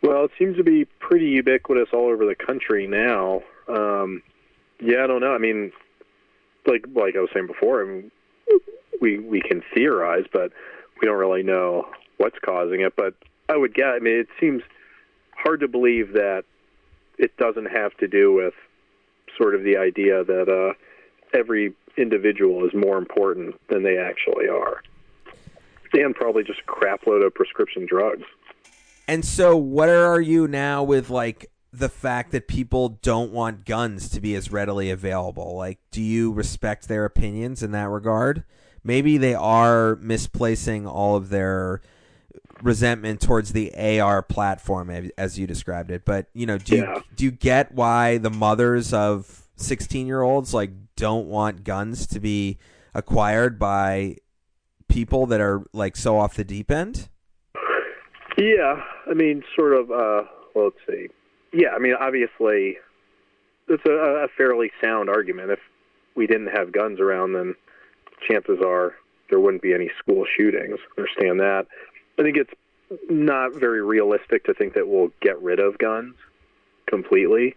[0.00, 3.42] Well, it seems to be pretty ubiquitous all over the country now.
[3.66, 4.22] Um,
[4.80, 5.34] yeah, I don't know.
[5.34, 5.72] I mean,
[6.66, 8.10] like like I was saying before, I mean,
[9.00, 10.52] we we can theorize, but
[11.00, 11.86] we don't really know
[12.16, 13.14] what's causing it, but
[13.48, 13.86] I would get.
[13.88, 14.62] I mean, it seems
[15.36, 16.44] hard to believe that
[17.18, 18.54] it doesn't have to do with
[19.36, 20.74] sort of the idea that uh,
[21.36, 24.82] every individual is more important than they actually are,
[25.92, 28.24] and probably just a crapload of prescription drugs.
[29.08, 31.46] And so, where are you now with like
[31.78, 35.56] the fact that people don't want guns to be as readily available?
[35.56, 38.44] Like, do you respect their opinions in that regard?
[38.82, 41.82] Maybe they are misplacing all of their
[42.62, 46.04] resentment towards the AR platform as you described it.
[46.04, 46.94] But you know, do yeah.
[46.94, 52.06] you do you get why the mothers of sixteen year olds like don't want guns
[52.08, 52.58] to be
[52.94, 54.16] acquired by
[54.88, 57.08] people that are like so off the deep end?
[58.38, 59.90] Yeah, I mean, sort of.
[59.90, 61.08] Uh, well, let's see.
[61.56, 62.76] Yeah, I mean, obviously,
[63.66, 65.50] it's a, a fairly sound argument.
[65.50, 65.58] If
[66.14, 67.54] we didn't have guns around, then
[68.28, 68.94] chances are
[69.30, 70.78] there wouldn't be any school shootings.
[70.98, 71.66] Understand that.
[72.18, 72.52] I think it's
[73.08, 76.14] not very realistic to think that we'll get rid of guns
[76.84, 77.56] completely,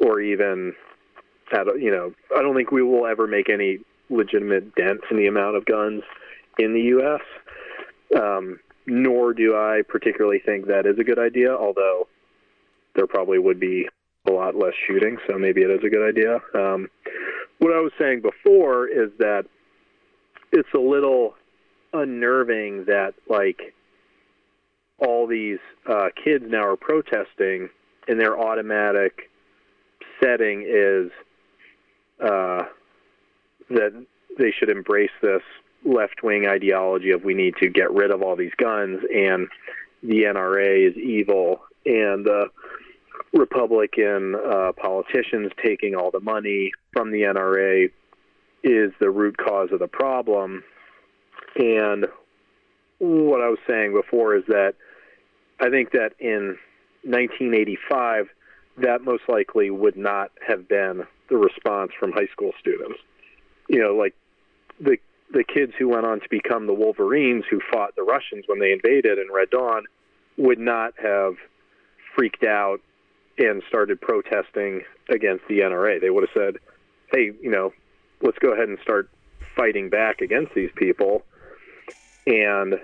[0.00, 0.74] or even,
[1.52, 5.26] at, you know, I don't think we will ever make any legitimate dent in the
[5.26, 6.04] amount of guns
[6.58, 7.20] in the U.S.
[8.18, 12.08] Um, nor do I particularly think that is a good idea, although
[12.96, 13.88] there probably would be
[14.26, 16.40] a lot less shooting, so maybe it is a good idea.
[16.54, 16.88] Um,
[17.58, 19.44] what I was saying before is that
[20.52, 21.34] it's a little
[21.92, 23.74] unnerving that, like,
[24.98, 27.68] all these uh, kids now are protesting,
[28.08, 29.30] and their automatic
[30.22, 31.10] setting is
[32.20, 32.64] uh,
[33.70, 34.06] that
[34.38, 35.42] they should embrace this
[35.84, 39.46] left wing ideology of we need to get rid of all these guns and
[40.02, 42.48] the NRA is evil and the
[43.36, 47.90] Republican uh, politicians taking all the money from the NRA
[48.62, 50.64] is the root cause of the problem.
[51.56, 52.06] And
[52.98, 54.74] what I was saying before is that
[55.60, 56.58] I think that in
[57.04, 58.28] 1985,
[58.78, 62.98] that most likely would not have been the response from high school students.
[63.68, 64.14] You know, like
[64.80, 64.98] the
[65.32, 68.70] the kids who went on to become the Wolverines who fought the Russians when they
[68.72, 69.84] invaded in Red Dawn
[70.36, 71.34] would not have
[72.14, 72.80] freaked out
[73.38, 76.00] and started protesting against the NRA.
[76.00, 76.56] They would have said,
[77.12, 77.72] "Hey, you know,
[78.22, 79.08] let's go ahead and start
[79.54, 81.24] fighting back against these people."
[82.26, 82.80] And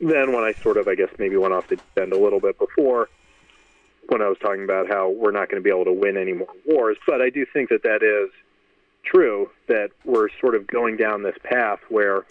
[0.00, 2.58] then when I sort of, I guess, maybe went off the end a little bit
[2.58, 3.08] before,
[4.08, 6.32] when I was talking about how we're not going to be able to win any
[6.32, 8.30] more wars, but I do think that that is
[9.04, 12.24] true that we're sort of going down this path where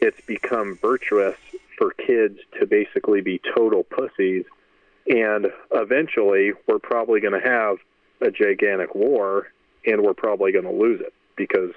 [0.00, 1.36] it's become virtuous
[1.78, 4.44] for kids to basically be total pussies
[5.08, 7.76] and eventually we're probably going to have
[8.20, 9.48] a gigantic war
[9.86, 11.72] and we're probably going to lose it because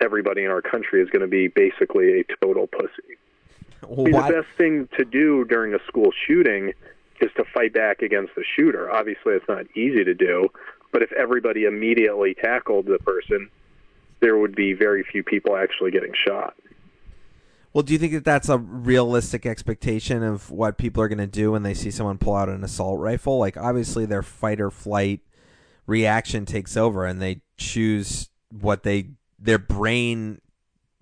[0.00, 3.16] everybody in our country is going to be basically a total pussy.
[3.86, 6.72] Well, I mean, the best thing to do during a school shooting
[7.20, 8.90] is to fight back against the shooter.
[8.90, 10.48] Obviously, it's not easy to do,
[10.92, 13.48] but if everybody immediately tackled the person,
[14.20, 16.54] there would be very few people actually getting shot.
[17.72, 21.26] Well, do you think that that's a realistic expectation of what people are going to
[21.26, 23.38] do when they see someone pull out an assault rifle?
[23.38, 25.20] Like, obviously, their fight or flight
[25.86, 30.40] reaction takes over, and they choose what they their brain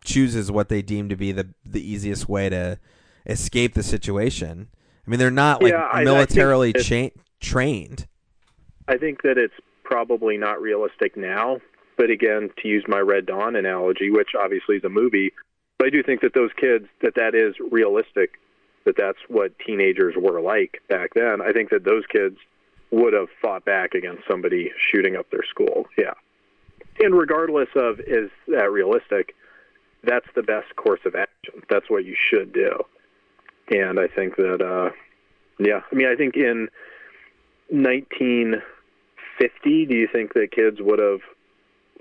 [0.05, 2.79] chooses what they deem to be the the easiest way to
[3.27, 4.69] escape the situation.
[5.07, 8.07] I mean, they're not like Yeah, I- I militarily it's- cha- trained.
[8.89, 9.55] I think that it's
[9.85, 11.61] probably not realistic now,
[11.97, 15.33] but again, to use my Red Dawn analogy, which obviously is a movie,
[15.81, 18.39] but I do think that those kids that that is realistic,
[18.85, 21.41] that that's what teenagers were like back then.
[21.41, 22.37] I think that those kids
[22.91, 25.87] would have fought back against somebody shooting up their school.
[25.97, 26.13] Yeah.
[26.99, 29.35] And regardless of is that realistic,
[30.05, 31.63] that's the best course of action.
[31.71, 32.85] That's what you should do.
[33.71, 34.91] And I think that uh
[35.59, 36.69] yeah, I mean I think in
[37.71, 41.23] 1950, do you think that kids would have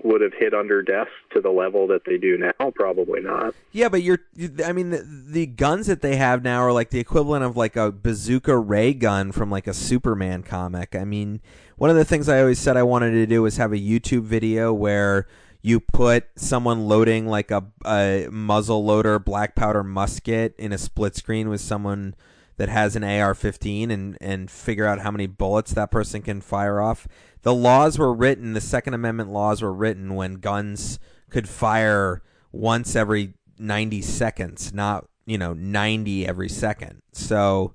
[0.04, 2.70] would have hit under desks to the level that they do now?
[2.70, 3.54] Probably not.
[3.72, 4.20] Yeah, but you're.
[4.64, 7.76] I mean, the, the guns that they have now are like the equivalent of like
[7.76, 10.94] a bazooka ray gun from like a Superman comic.
[10.94, 11.40] I mean,
[11.76, 14.22] one of the things I always said I wanted to do was have a YouTube
[14.22, 15.26] video where
[15.62, 21.14] you put someone loading like a, a muzzle loader black powder musket in a split
[21.16, 22.14] screen with someone
[22.60, 26.78] that has an AR-15 and and figure out how many bullets that person can fire
[26.78, 27.08] off.
[27.40, 30.98] The laws were written, the Second Amendment laws were written when guns
[31.30, 37.00] could fire once every 90 seconds, not, you know, 90 every second.
[37.12, 37.72] So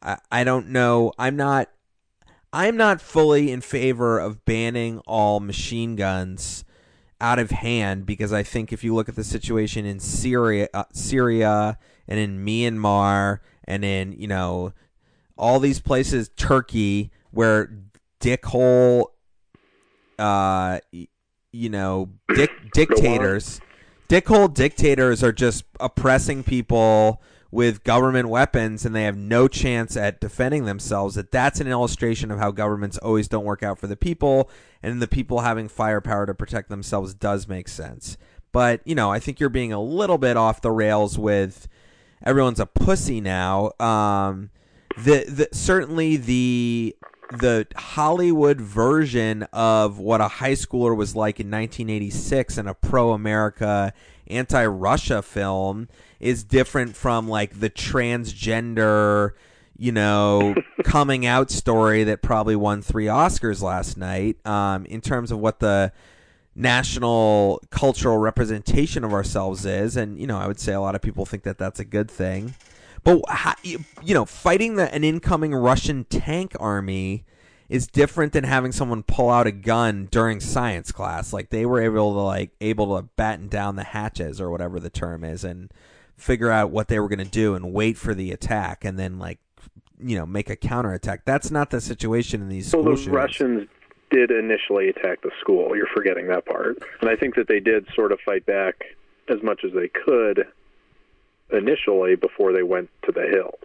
[0.00, 1.12] I, I don't know.
[1.18, 1.68] I'm not
[2.50, 6.64] I'm not fully in favor of banning all machine guns
[7.20, 10.84] out of hand because I think if you look at the situation in Syria, uh,
[10.94, 14.72] Syria and in Myanmar and in you know
[15.36, 17.70] all these places, Turkey, where
[18.20, 19.06] dickhole,
[20.18, 23.60] uh, you know, dic- dictators,
[24.08, 30.20] dickhole dictators are just oppressing people with government weapons and they have no chance at
[30.20, 31.14] defending themselves.
[31.14, 34.50] That that's an illustration of how governments always don't work out for the people
[34.82, 38.16] and the people having firepower to protect themselves does make sense.
[38.50, 41.66] But you know i think you're being a little bit off the rails with
[42.24, 43.72] everyone's a pussy now.
[43.78, 44.50] Um
[44.96, 46.96] the, the certainly the
[47.30, 53.12] the Hollywood version of what a high schooler was like in 1986 in a pro
[53.12, 53.92] America
[54.28, 55.88] anti Russia film
[56.20, 59.32] is different from like the transgender,
[59.76, 60.54] you know,
[60.84, 65.60] coming out story that probably won three Oscars last night um, in terms of what
[65.60, 65.92] the
[66.54, 69.96] national cultural representation of ourselves is.
[69.96, 72.10] And, you know, I would say a lot of people think that that's a good
[72.10, 72.54] thing.
[73.02, 77.24] But how, you know, fighting the, an incoming Russian tank army
[77.68, 81.32] is different than having someone pull out a gun during science class.
[81.32, 84.90] Like they were able to like able to batten down the hatches or whatever the
[84.90, 85.72] term is and
[86.16, 89.18] figure out what they were going to do and wait for the attack and then
[89.18, 89.38] like
[89.98, 91.24] you know make a counterattack.
[91.24, 93.08] That's not the situation in these school the shootings.
[93.08, 93.68] Russians
[94.10, 95.76] did initially attack the school.
[95.76, 96.78] You're forgetting that part.
[97.00, 98.84] And I think that they did sort of fight back
[99.28, 100.46] as much as they could
[101.52, 103.58] initially before they went to the hills.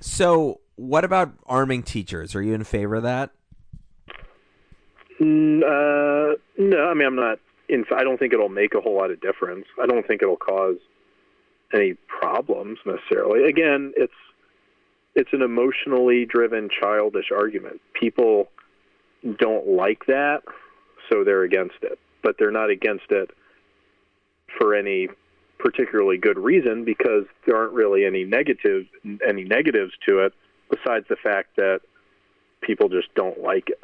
[0.00, 2.34] So, what about arming teachers?
[2.34, 3.30] Are you in favor of that?
[5.20, 7.38] Mm, Uh, no, I mean I'm not.
[7.68, 9.66] In, I don't think it'll make a whole lot of difference.
[9.82, 10.76] I don't think it'll cause
[11.72, 13.48] any problems necessarily.
[13.48, 14.12] Again, it's
[15.14, 17.80] it's an emotionally driven, childish argument.
[17.98, 18.48] People
[19.38, 20.42] don't like that,
[21.10, 21.98] so they're against it.
[22.22, 23.30] But they're not against it
[24.58, 25.08] for any
[25.58, 28.86] particularly good reason because there aren't really any negatives
[29.26, 30.32] any negatives to it
[30.70, 31.80] besides the fact that
[32.60, 33.80] people just don't like it.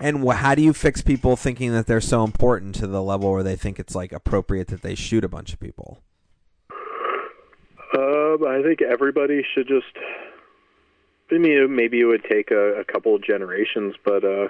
[0.00, 3.32] And wh- how do you fix people thinking that they're so important to the level
[3.32, 6.00] where they think it's like appropriate that they shoot a bunch of people?
[7.92, 9.86] Uh, I think everybody should just.
[11.30, 14.48] I mean, maybe it would take a, a couple of generations, but uh,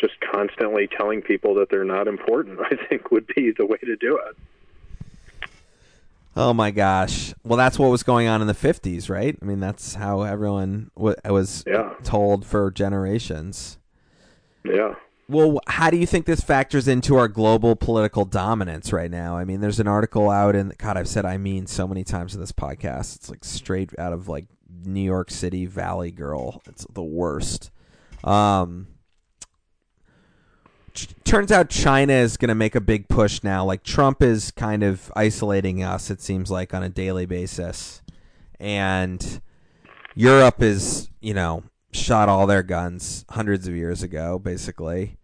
[0.00, 3.96] just constantly telling people that they're not important, I think, would be the way to
[3.96, 4.36] do it.
[6.36, 7.34] Oh my gosh!
[7.42, 9.36] Well, that's what was going on in the '50s, right?
[9.40, 11.94] I mean, that's how everyone w- was Yeah.
[12.04, 13.78] told for generations.
[14.62, 14.94] Yeah.
[15.28, 19.36] Well, how do you think this factors into our global political dominance right now?
[19.36, 20.96] I mean, there's an article out in God.
[20.96, 23.16] I've said I mean so many times in this podcast.
[23.16, 26.62] It's like straight out of like New York City Valley Girl.
[26.66, 27.70] It's the worst.
[28.24, 28.88] Um,
[30.94, 33.64] ch- turns out China is going to make a big push now.
[33.64, 36.10] Like Trump is kind of isolating us.
[36.10, 38.02] It seems like on a daily basis,
[38.58, 39.40] and
[40.14, 41.62] Europe is, you know,
[41.92, 45.16] shot all their guns hundreds of years ago, basically.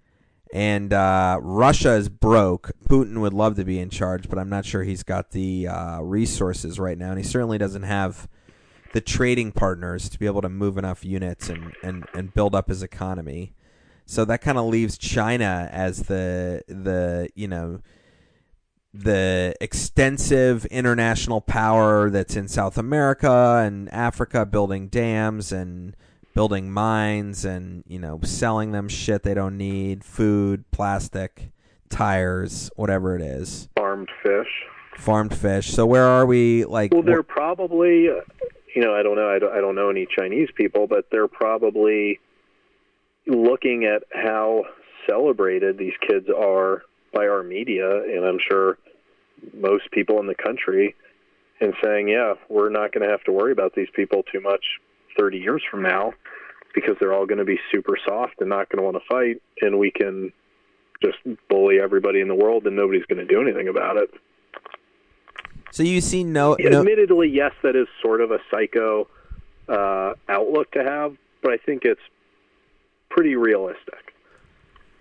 [0.53, 2.71] And uh, Russia is broke.
[2.89, 6.01] Putin would love to be in charge, but I'm not sure he's got the uh,
[6.01, 7.11] resources right now.
[7.11, 8.29] And he certainly doesn't have
[8.95, 12.69] the trading partners to be able to move enough units and, and, and build up
[12.69, 13.53] his economy.
[14.07, 17.81] So that kind of leaves China as the the you know
[18.93, 25.97] the extensive international power that's in South America and Africa building dams and
[26.35, 31.51] building mines and you know selling them shit they don't need food plastic
[31.89, 34.65] tires whatever it is Farmed fish.
[34.99, 38.21] farmed fish so where are we like Well, they're probably, uh,
[38.75, 39.29] you know, I don't know.
[39.29, 42.19] I don't, I don't know any Chinese people, but they're probably
[43.27, 44.65] looking at how
[45.09, 48.79] celebrated these kids are by our media, and I'm sure
[49.53, 50.95] most people in the country,
[51.61, 54.65] and saying, yeah, we're not going to have to worry about these people too much
[55.17, 56.13] 30 years from now
[56.75, 59.41] because they're all going to be super soft and not going to want to fight,
[59.61, 60.33] and we can
[61.01, 61.19] just
[61.49, 64.11] bully everybody in the world, and nobody's going to do anything about it.
[65.75, 69.09] So you see no, no Admittedly, yes, that is sort of a psycho
[69.69, 72.01] uh, outlook to have, but I think it's
[73.11, 74.15] pretty realistic.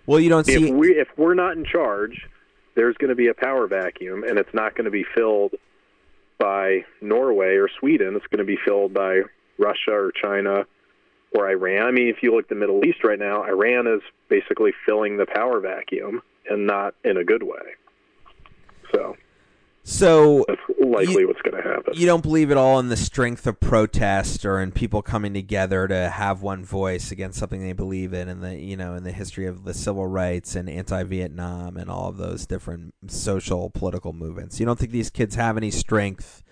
[0.06, 2.28] well you don't see If we if we're not in charge,
[2.74, 5.54] there's going to be a power vacuum, and it's not going to be filled
[6.38, 8.16] by Norway or Sweden.
[8.16, 9.20] It's going to be filled by
[9.58, 10.66] Russia or China
[11.36, 11.86] or Iran.
[11.86, 15.18] I mean, if you look at the Middle East right now, Iran is basically filling
[15.18, 16.20] the power vacuum,
[16.50, 17.76] and not in a good way.
[18.92, 19.16] So
[19.84, 21.92] so that's likely You- what's going to happen.
[21.94, 25.86] you don't believe at all in the strength of protest or in people coming together
[25.86, 29.12] to have one voice against something they believe in and the you know in the
[29.12, 34.58] history of the civil rights and anti-Vietnam and all of those different social political movements.
[34.58, 36.42] You don't think these kids have any strength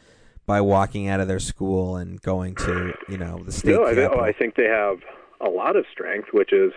[0.44, 3.94] by walking out of their school and going to you know the state no, I,
[4.06, 4.98] oh, I think they have
[5.40, 6.72] a lot of strength, which is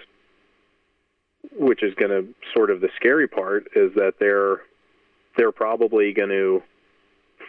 [1.58, 4.62] which is going to sort of the scary part is that they're
[5.38, 6.61] they're probably going to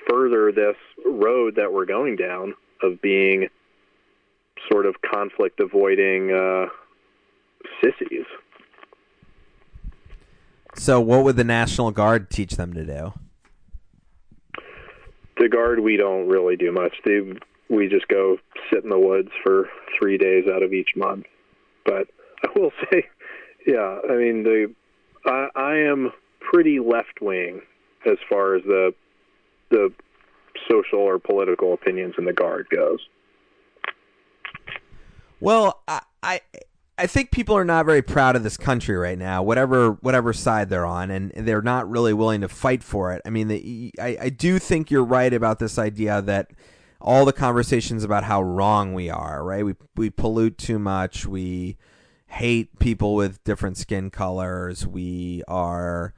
[0.09, 3.49] further this road that we're going down of being
[4.71, 6.67] sort of conflict avoiding uh,
[7.83, 8.27] sissies.
[10.77, 13.13] so, what would the National Guard teach them to do?
[15.39, 16.95] The guard, we don't really do much.
[17.05, 17.21] They,
[17.69, 18.39] we just go
[18.71, 19.69] sit in the woods for
[19.99, 21.27] three days out of each month.
[21.85, 22.09] But
[22.43, 23.07] I will say,
[23.67, 24.75] yeah, I mean, the
[25.27, 27.61] I, I am pretty left wing
[28.07, 28.95] as far as the
[29.71, 29.93] the
[30.71, 33.01] social or political opinions in the guard goes.
[35.41, 36.41] Well, I, I
[36.99, 40.71] I think people are not very proud of this country right now, whatever whatever side
[40.71, 43.21] they're on, and they're not really willing to fight for it.
[43.27, 46.53] I mean, the, I I do think you're right about this idea that
[47.01, 49.65] all the conversations about how wrong we are, right?
[49.65, 51.27] We we pollute too much.
[51.27, 51.77] We
[52.29, 54.87] hate people with different skin colors.
[54.87, 56.15] We are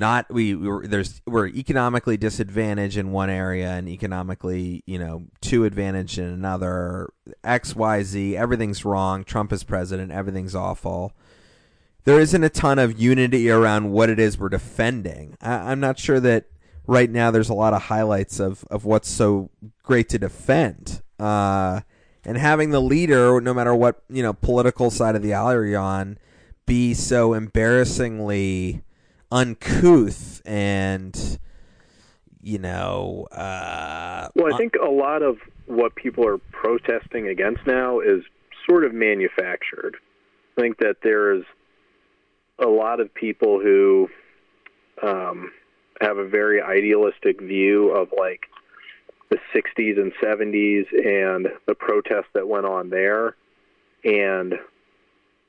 [0.00, 5.64] not we we're, there's we're economically disadvantaged in one area and economically you know too
[5.64, 7.12] advantaged in another.
[7.44, 9.22] X y z everything's wrong.
[9.22, 10.10] Trump is president.
[10.10, 11.12] Everything's awful.
[12.04, 15.36] There isn't a ton of unity around what it is we're defending.
[15.40, 16.46] I, i'm not sure that
[16.86, 19.50] right now there's a lot of highlights of of what's so
[19.84, 21.02] great to defend.
[21.18, 21.82] Uh
[22.24, 25.78] and having the leader no matter what you know political side of the aisle you're
[25.78, 26.18] on
[26.66, 28.82] be so embarrassingly
[29.32, 31.38] uncouth and
[32.42, 38.00] you know uh Well, I think a lot of what people are protesting against now
[38.00, 38.24] is
[38.68, 39.96] sort of manufactured.
[40.56, 41.44] I think that there's
[42.58, 44.08] a lot of people who
[45.02, 45.52] um,
[46.00, 48.46] have a very idealistic view of like
[49.30, 53.36] the 60s and 70s and the protests that went on there.
[54.04, 54.54] And,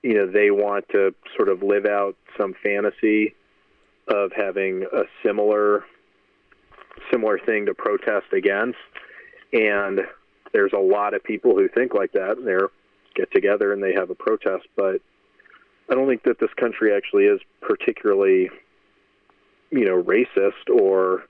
[0.03, 3.33] you know, they want to sort of live out some fantasy
[4.07, 5.83] of having a similar
[7.11, 8.77] similar thing to protest against.
[9.53, 10.01] And
[10.53, 12.37] there's a lot of people who think like that.
[12.37, 12.57] And they
[13.15, 15.01] get together and they have a protest but
[15.89, 18.49] i don't think that this country actually is particularly
[19.69, 21.25] you know racist or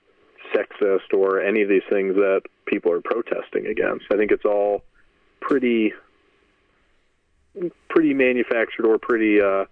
[0.54, 4.04] sexist or any of these things that people are protesting against.
[4.12, 4.82] I think it's all
[5.40, 5.92] pretty
[7.88, 9.64] pretty manufactured or pretty uh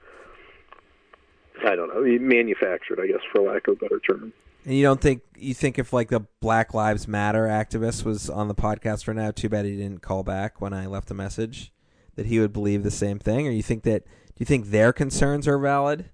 [1.64, 4.32] I don't know, manufactured, I guess, for lack of a better term.
[4.64, 8.48] And you don't think you think if like the Black Lives Matter activist was on
[8.48, 11.72] the podcast right now, too bad he didn't call back when I left a message,
[12.16, 14.92] that he would believe the same thing, or you think that do you think their
[14.92, 16.10] concerns are valid?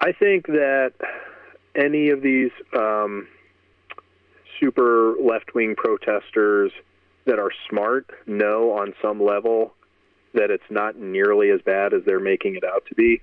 [0.00, 0.92] I think that
[1.76, 3.28] any of these um,
[4.60, 6.72] super left wing protesters
[7.26, 9.74] that are smart know on some level
[10.34, 13.20] that it's not nearly as bad as they're making it out to be.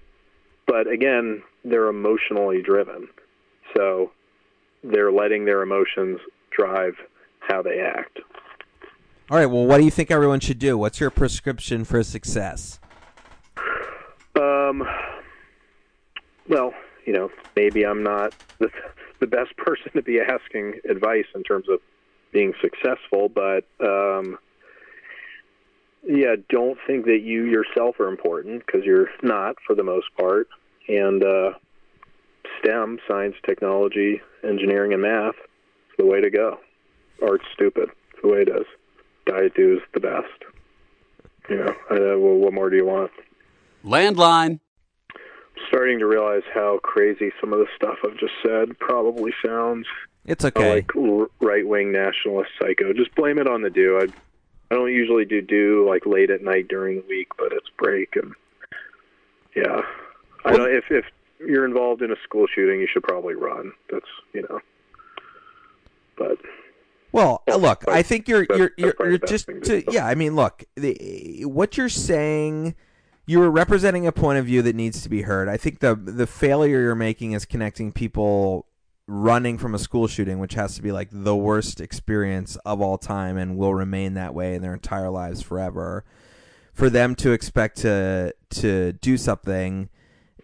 [0.68, 3.07] But again, they're emotionally driven.
[3.76, 4.11] So
[4.84, 6.20] they're letting their emotions
[6.51, 6.95] drive
[7.39, 8.20] how they act.
[9.30, 9.47] All right.
[9.47, 10.78] Well, what do you think everyone should do?
[10.78, 12.80] What's your prescription for success?
[14.39, 14.84] Um,
[16.47, 16.74] well,
[17.05, 18.70] you know, maybe I'm not the,
[19.20, 21.80] the best person to be asking advice in terms of
[22.32, 24.38] being successful, but um,
[26.08, 30.47] yeah, don't think that you yourself are important because you're not for the most part.
[30.88, 31.51] And uh,
[32.60, 36.60] STEM, science, technology, engineering, and math is the way to go.
[37.22, 37.89] Art's stupid.
[38.12, 38.66] It's the way it is.
[39.26, 40.53] Diet Dew is the best.
[41.49, 43.12] You know, uh, well, what more do you want?
[43.84, 44.60] Landline.
[45.12, 49.86] I'm starting to realize how crazy some of the stuff I've just said probably sounds.
[50.26, 50.76] It's okay.
[50.76, 50.91] Like
[51.39, 52.93] right wing nationalist psycho.
[52.93, 54.12] Just blame it on the Dew.
[54.72, 58.16] I don't usually do Dew like late at night during the week, but it's break
[58.16, 58.34] and
[59.55, 59.82] yeah.
[60.43, 61.05] I don't if if
[61.39, 63.72] you're involved in a school shooting, you should probably run.
[63.91, 64.59] That's you know.
[66.18, 66.38] But
[67.11, 70.07] Well, Well, look, I think you're that's- you're that's you're, you're just to to, yeah.
[70.07, 72.76] I mean, look, the, what you're saying,
[73.26, 75.47] you are representing a point of view that needs to be heard.
[75.47, 78.66] I think the the failure you're making is connecting people
[79.08, 82.97] running from a school shooting, which has to be like the worst experience of all
[82.97, 86.03] time and will remain that way in their entire lives forever.
[86.74, 89.89] For them to expect to to do something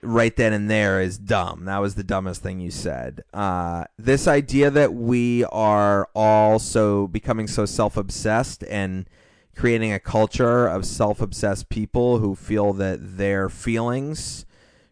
[0.01, 1.65] right then and there is dumb.
[1.65, 3.23] That was the dumbest thing you said.
[3.33, 9.07] Uh, this idea that we are all so becoming so self obsessed and
[9.55, 14.45] creating a culture of self obsessed people who feel that their feelings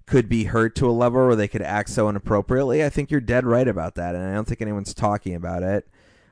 [0.10, 2.84] could be hurt to a level where they could act so inappropriately.
[2.84, 5.88] I think you're dead right about that, and I don't think anyone's talking about it.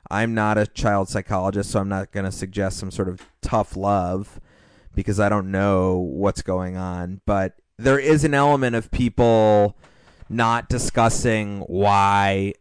[0.10, 3.76] I'm not a child psychologist, so I'm not going to suggest some sort of tough
[3.76, 4.40] love
[4.96, 7.22] because I don't know what's going on.
[7.28, 9.78] But there is an element of people
[10.28, 12.56] not discussing why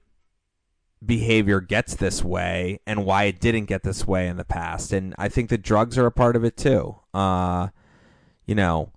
[1.05, 4.93] behavior gets this way and why it didn't get this way in the past.
[4.93, 6.97] And I think the drugs are a part of it too.
[7.15, 7.69] Uh,
[8.45, 8.93] you know,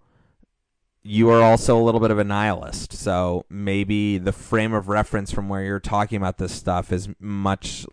[1.10, 2.94] you are also a little bit of a nihilist.
[2.94, 7.88] So maybe the frame of reference from where you're talking about this stuff is much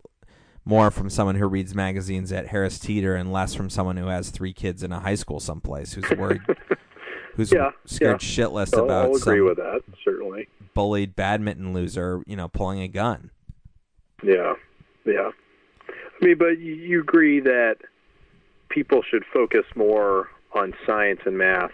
[0.67, 4.29] more from someone who reads magazines at Harris Teeter and less from someone who has
[4.29, 6.43] three kids in a high school someplace who's worried,
[7.37, 8.29] who's Yeah, scared yeah.
[8.29, 9.81] shitless about I'll agree some with that.
[10.05, 10.49] Certainly.
[10.75, 13.31] bullied badminton loser, you know, pulling a gun.
[14.23, 14.55] Yeah,
[15.07, 15.31] yeah.
[15.89, 17.77] I mean, but you agree that
[18.69, 21.73] people should focus more on science and math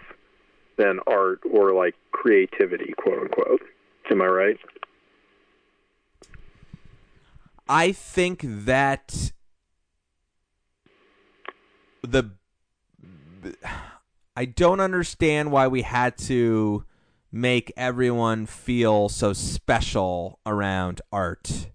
[0.77, 3.61] than art or like creativity, quote unquote.
[4.09, 4.57] Am I right?
[7.67, 9.31] I think that
[12.01, 12.31] the
[14.35, 16.85] I don't understand why we had to
[17.31, 21.69] make everyone feel so special around art.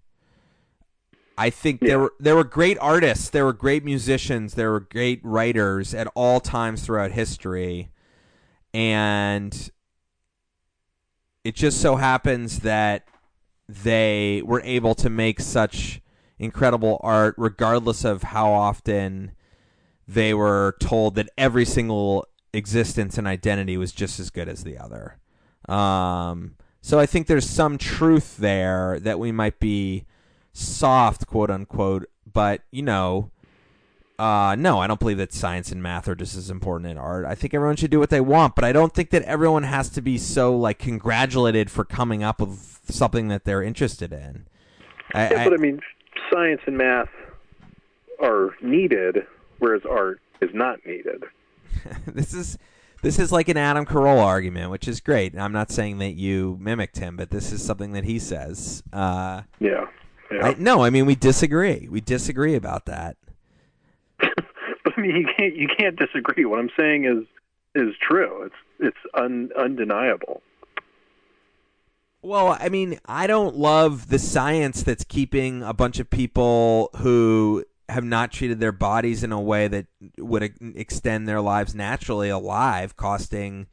[1.37, 1.87] I think Yeah.
[1.87, 6.07] there were there were great artists, there were great musicians, there were great writers at
[6.15, 7.91] all times throughout history.
[8.73, 9.71] And
[11.43, 13.07] it just so happens that
[13.67, 16.01] they were able to make such
[16.37, 19.31] incredible art regardless of how often
[20.07, 24.77] they were told that every single existence and identity was just as good as the
[24.77, 25.19] other.
[25.67, 30.05] Um, so I think there's some truth there that we might be
[30.53, 33.31] soft, quote unquote, but you know,
[34.19, 37.25] uh, no, I don't believe that science and math are just as important in art.
[37.25, 39.87] I think everyone should do what they want, but I don't think that everyone has
[39.91, 44.45] to be so like congratulated for coming up with something that they're interested in.
[45.13, 45.79] I, Yeah, but I mean,
[46.29, 47.07] science and math
[48.21, 49.25] are needed,
[49.59, 51.23] whereas art is not needed.
[52.05, 52.57] this is
[53.01, 55.37] this is like an Adam Carolla argument, which is great.
[55.39, 58.83] I'm not saying that you mimicked him, but this is something that he says.
[58.91, 59.85] Uh, Yeah.
[60.29, 60.47] Yeah.
[60.47, 61.87] I, no, I mean we disagree.
[61.89, 63.15] We disagree about that.
[64.99, 66.45] I mean, you can't you can't disagree.
[66.45, 67.25] What I'm saying is
[67.75, 68.43] is true.
[68.43, 70.41] It's it's un, undeniable.
[72.21, 77.63] Well, I mean, I don't love the science that's keeping a bunch of people who
[77.87, 79.87] have not treated their bodies in a way that
[80.17, 83.67] would extend their lives naturally alive, costing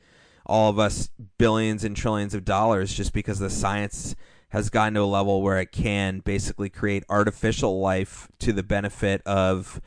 [0.47, 4.15] all of us billions and trillions of dollars just because the science
[4.51, 9.21] has gotten to a level where it can basically create artificial life to the benefit
[9.27, 9.81] of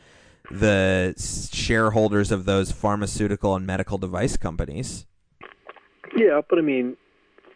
[0.51, 1.13] the
[1.53, 5.05] shareholders of those pharmaceutical and medical device companies.
[6.15, 6.97] Yeah, but I mean,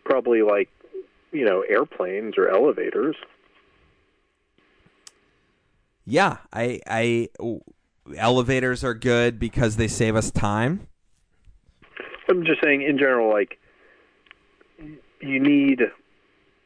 [0.06, 0.70] probably like
[1.32, 3.16] you know airplanes or elevators.
[6.06, 7.30] Yeah, I, I,
[8.18, 10.88] elevators are good because they save us time.
[12.30, 13.58] I'm just saying in general, like
[15.22, 15.82] you need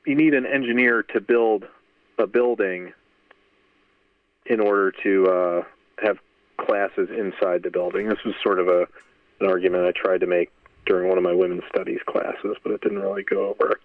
[0.06, 1.66] you need an engineer to build
[2.18, 2.94] a building
[4.46, 5.62] in order to uh,
[6.02, 6.18] have
[6.58, 8.08] classes inside the building.
[8.10, 8.88] This was sort of a
[9.40, 10.52] an argument I tried to make
[10.88, 13.80] during one of my women's studies classes, but it didn't really go over.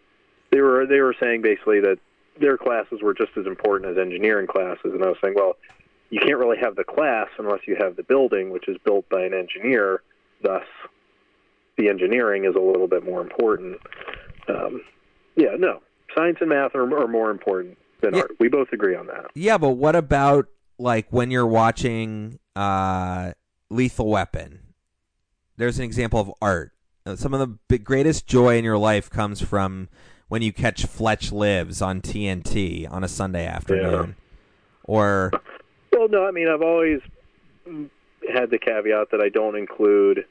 [0.51, 1.99] They were they were saying basically that
[2.41, 5.57] their classes were just as important as engineering classes, and I was saying, well,
[6.11, 9.23] you can't really have the class unless you have the building, which is built by
[9.23, 10.03] an engineer.
[10.43, 10.65] Thus,
[11.77, 13.79] the engineering is a little bit more important.
[14.49, 14.83] Um,
[15.37, 15.83] yeah, no,
[16.15, 18.23] science and math are, are more important than Yeah.
[18.23, 18.33] art.
[18.41, 19.27] We both agree on that.
[19.35, 20.47] Yeah, but what about
[20.83, 23.33] like when you're watching uh,
[23.70, 24.61] Lethal Weapon?
[25.57, 26.72] There's an example of art.
[27.07, 29.89] Uh, Some of the big, greatest joy in your life comes from
[30.28, 34.16] when you catch Fletch Lives on TNT on a Sunday afternoon,
[34.85, 35.30] or
[35.93, 37.01] Well, no, I mean I've always
[38.33, 40.24] had the caveat that I don't include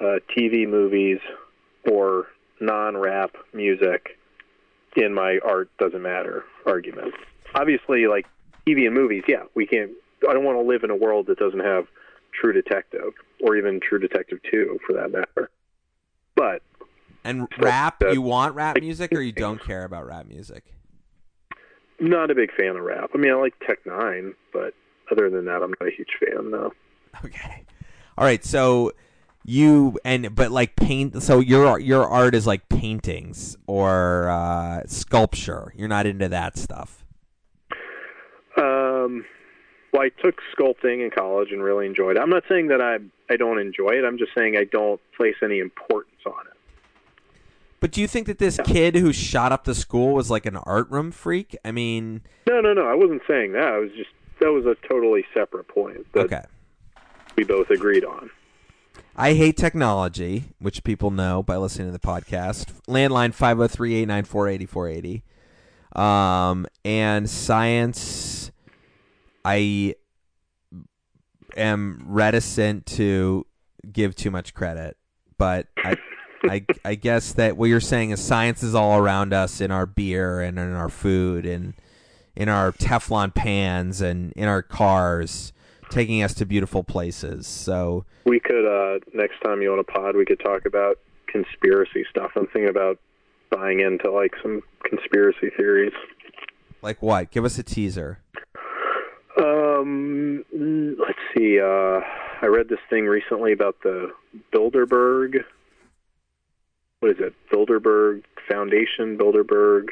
[0.00, 1.18] uh, TV movies
[1.90, 2.26] or
[2.60, 4.18] non-rap music
[4.96, 7.14] in my art doesn't matter argument.
[7.54, 8.26] Obviously, like
[8.68, 9.92] TV and movies, yeah, we can't.
[10.28, 11.86] I don't want to live in a world that doesn't have
[12.32, 15.50] True Detective or even True Detective Two, for that matter.
[16.34, 16.62] But
[17.24, 18.02] and rap.
[18.02, 20.64] uh, You want rap music, or you don't care about rap music?
[21.98, 23.08] not a big fan of rap.
[23.14, 24.74] I mean, I like Tech N9ne, but
[25.10, 26.50] other than that, I'm not a huge fan.
[26.50, 26.72] No.
[27.24, 27.64] Okay.
[28.18, 28.44] All right.
[28.44, 28.92] So
[29.46, 31.22] you and but like paint.
[31.22, 35.72] So your your art is like paintings or uh, sculpture.
[35.74, 37.05] You're not into that stuff.
[39.06, 39.24] Um,
[39.92, 42.20] well, I took sculpting in college and really enjoyed it.
[42.20, 42.98] I'm not saying that I
[43.32, 44.04] I don't enjoy it.
[44.04, 46.52] I'm just saying I don't place any importance on it.
[47.80, 50.56] But do you think that this kid who shot up the school was like an
[50.56, 51.56] art room freak?
[51.64, 52.86] I mean, No, no, no.
[52.86, 53.64] I wasn't saying that.
[53.68, 56.42] I was just that was a totally separate point that Okay.
[57.36, 58.30] we both agreed on.
[59.18, 62.66] I hate technology, which people know by listening to the podcast.
[62.86, 65.22] Landline 503-894-8480.
[65.98, 68.45] Um, and science,
[69.46, 69.94] I
[71.56, 73.46] am reticent to
[73.92, 74.96] give too much credit,
[75.38, 75.96] but I,
[76.42, 79.86] I, I guess that what you're saying is science is all around us in our
[79.86, 81.74] beer and in our food and
[82.34, 85.52] in our Teflon pans and in our cars,
[85.90, 87.46] taking us to beautiful places.
[87.46, 92.04] So We could uh, next time you on a pod, we could talk about conspiracy
[92.10, 92.32] stuff.
[92.34, 92.98] I'm thinking about
[93.50, 95.92] buying into like some conspiracy theories.
[96.82, 97.30] Like what?
[97.30, 98.18] Give us a teaser.
[99.76, 100.44] Um,
[100.98, 101.60] let's see.
[101.60, 102.00] Uh,
[102.42, 104.12] I read this thing recently about the
[104.52, 105.44] Bilderberg.
[107.00, 107.34] What is it?
[107.52, 109.16] Bilderberg Foundation.
[109.18, 109.88] Bilderberg.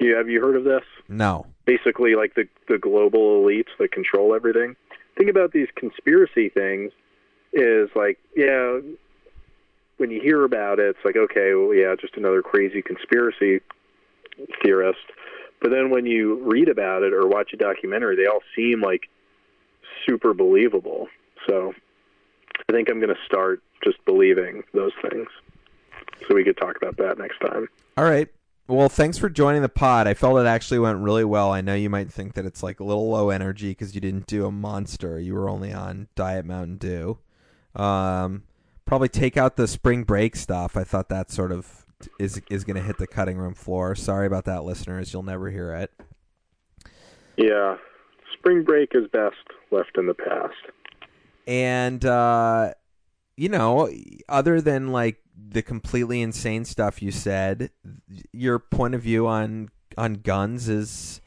[0.00, 0.84] Yeah, have you heard of this?
[1.08, 1.46] No.
[1.64, 4.74] basically like the the global elites that control everything.
[5.16, 6.90] Think about these conspiracy things
[7.52, 8.78] is like, yeah,
[9.98, 13.60] when you hear about it, it's like, okay, well, yeah, just another crazy conspiracy
[14.62, 14.98] theorist.
[15.62, 19.08] But then when you read about it or watch a documentary, they all seem like
[20.06, 21.06] super believable.
[21.48, 21.72] So
[22.68, 25.28] I think I'm going to start just believing those things.
[26.28, 27.68] So we could talk about that next time.
[27.96, 28.28] All right.
[28.68, 30.06] Well, thanks for joining the pod.
[30.06, 31.52] I felt it actually went really well.
[31.52, 34.26] I know you might think that it's like a little low energy because you didn't
[34.26, 35.18] do a monster.
[35.18, 37.18] You were only on Diet Mountain Dew.
[37.74, 38.44] Um,
[38.84, 40.76] probably take out the spring break stuff.
[40.76, 41.81] I thought that sort of
[42.18, 43.94] is is going to hit the cutting room floor.
[43.94, 45.12] Sorry about that, listeners.
[45.12, 45.90] You'll never hear it.
[47.36, 47.76] Yeah.
[48.34, 49.36] Spring break is best
[49.70, 50.54] left in the past.
[51.46, 52.72] and uh
[53.36, 53.88] you know
[54.28, 57.70] other than like the completely insane stuff you said
[58.32, 61.20] your point of view on on guns is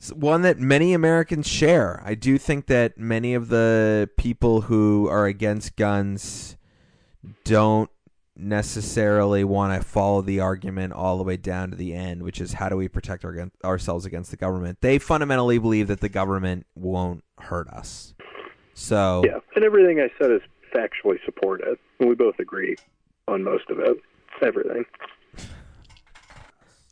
[0.00, 2.02] is one that many Americans share.
[2.04, 6.56] I do think that many of the people who are against guns
[7.44, 7.90] don't
[8.36, 12.54] necessarily want to follow the argument all the way down to the end, which is
[12.54, 14.78] how do we protect our, ourselves against the government?
[14.80, 18.14] They fundamentally believe that the government won't hurt us.
[18.74, 20.40] So Yeah, and everything I said is
[20.74, 22.76] factually supported, and we both agree
[23.28, 23.96] on most of it.
[24.42, 24.84] Everything.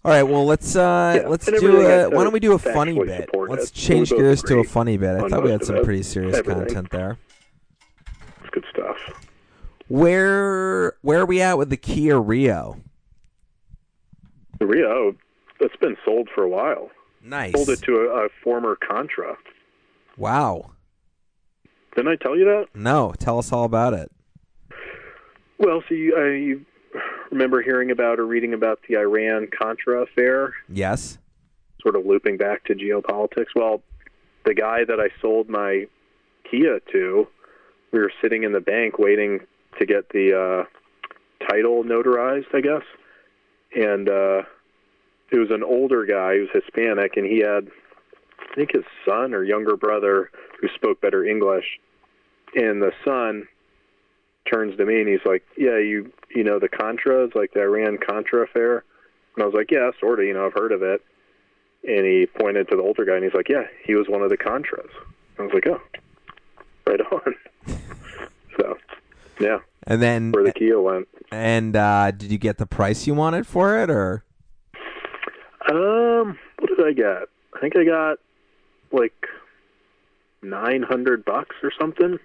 [0.05, 2.95] All right, well let's uh Yeah, let's do a why don't we do a funny
[3.05, 3.31] bit?
[3.35, 5.17] Let's change gears to a funny bit.
[5.17, 6.67] I thought we had some pretty serious Everything.
[6.67, 7.19] content there.
[8.41, 9.22] It's good stuff.
[9.93, 12.81] Where where are we at with the Kia Rio?
[14.59, 15.15] Rio,
[15.61, 16.91] that's been sold for a while.
[17.23, 17.53] Nice.
[17.53, 19.37] Sold it to a, a former Contra.
[20.17, 20.71] Wow.
[21.95, 22.69] Didn't I tell you that?
[22.75, 24.11] No, tell us all about it.
[25.59, 26.65] Well, so you, uh, you
[27.31, 31.19] remember hearing about or reading about the Iran Contra affair, Yes.
[31.83, 33.49] sort of looping back to geopolitics.
[33.55, 33.83] Well,
[34.47, 35.87] the guy that I sold my
[36.51, 37.27] Kia to,
[37.93, 39.41] we were sitting in the bank waiting
[39.79, 42.83] to get the uh, title notarized, I guess.
[43.75, 44.43] And uh,
[45.31, 47.69] it was an older guy, he was Hispanic, and he had,
[48.39, 51.81] I think, his son or younger brother who spoke better English.
[52.55, 53.49] And the son
[54.51, 57.99] turns to me and he's like, "Yeah, you you know the Contras, like the Iran
[57.99, 58.85] Contra affair."
[59.35, 60.27] And I was like, "Yeah, sort of.
[60.27, 61.03] You know, I've heard of it."
[61.87, 64.31] And he pointed to the older guy and he's like, "Yeah, he was one of
[64.31, 64.91] the Contras."
[65.39, 65.81] I was like, "Oh,
[66.87, 67.35] right on."
[69.41, 71.09] Yeah, And then where the Kia went.
[71.31, 74.25] and uh did you get the price you wanted for it or
[75.71, 77.29] Um, what did I get?
[77.55, 78.19] I think I got
[78.91, 79.27] like
[80.43, 82.19] nine hundred bucks or something.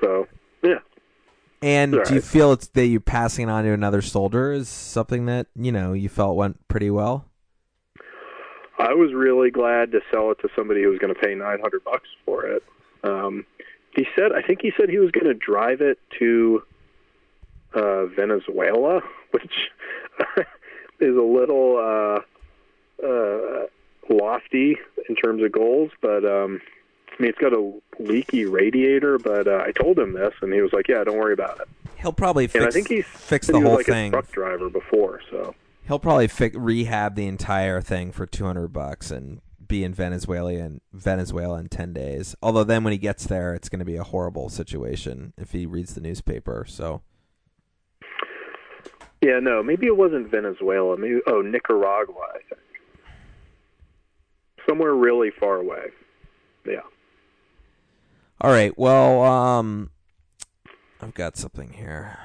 [0.00, 0.26] So,
[0.62, 0.78] yeah.
[1.62, 5.26] and do you feel it's that you passing it on to another soldier is something
[5.26, 7.26] that, you know, you felt went pretty well?
[8.78, 11.82] I was really glad to sell it to somebody who was going to pay 900
[11.84, 12.62] bucks for it.
[13.04, 13.46] Um,
[13.96, 16.62] he said, I think he said he was going to drive it to
[17.74, 19.00] uh, Venezuela,
[19.32, 19.70] which
[21.00, 23.66] is a little uh, uh,
[24.08, 24.76] lofty
[25.08, 26.60] in terms of goals, but um,
[27.18, 29.18] I mean, it's got a leaky radiator.
[29.18, 31.68] But uh, I told him this, and he was like, "Yeah, don't worry about it."
[31.96, 34.08] He'll probably fix And I think he's fix the he whole like thing.
[34.08, 35.54] a truck driver before, so.
[35.88, 40.80] He'll probably fi- rehab the entire thing for 200 bucks and be in Venezuela in
[40.92, 42.34] Venezuela in 10 days.
[42.42, 45.66] Although then when he gets there it's going to be a horrible situation if he
[45.66, 46.64] reads the newspaper.
[46.68, 47.02] So
[49.20, 50.96] Yeah, no, maybe it wasn't Venezuela.
[50.96, 52.60] Maybe oh, Nicaragua, I think.
[54.68, 55.86] Somewhere really far away.
[56.66, 56.80] Yeah.
[58.40, 58.76] All right.
[58.76, 59.90] Well, um
[61.00, 62.18] I've got something here.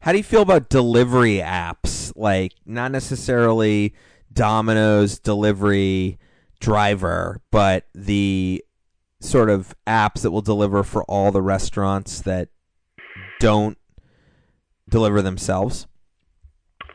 [0.00, 2.12] How do you feel about delivery apps?
[2.16, 3.94] Like not necessarily
[4.32, 6.18] Domino's delivery
[6.60, 8.64] driver, but the
[9.20, 12.48] sort of apps that will deliver for all the restaurants that
[13.38, 13.78] don't
[14.88, 15.86] deliver themselves.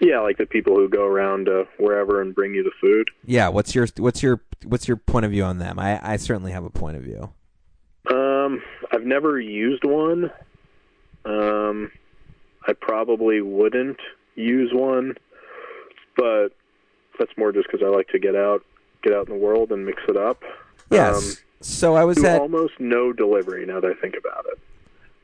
[0.01, 3.09] Yeah, like the people who go around uh, wherever and bring you the food.
[3.23, 5.79] Yeah, what's your what's your what's your point of view on them?
[5.79, 7.31] I, I certainly have a point of view.
[8.11, 10.31] Um, I've never used one.
[11.23, 11.91] Um,
[12.67, 13.99] I probably wouldn't
[14.35, 15.15] use one,
[16.17, 16.49] but
[17.17, 18.63] that's more just because I like to get out,
[19.03, 20.43] get out in the world and mix it up.
[20.89, 21.15] Yes.
[21.15, 24.59] Um, so I was at almost no delivery now that I think about it.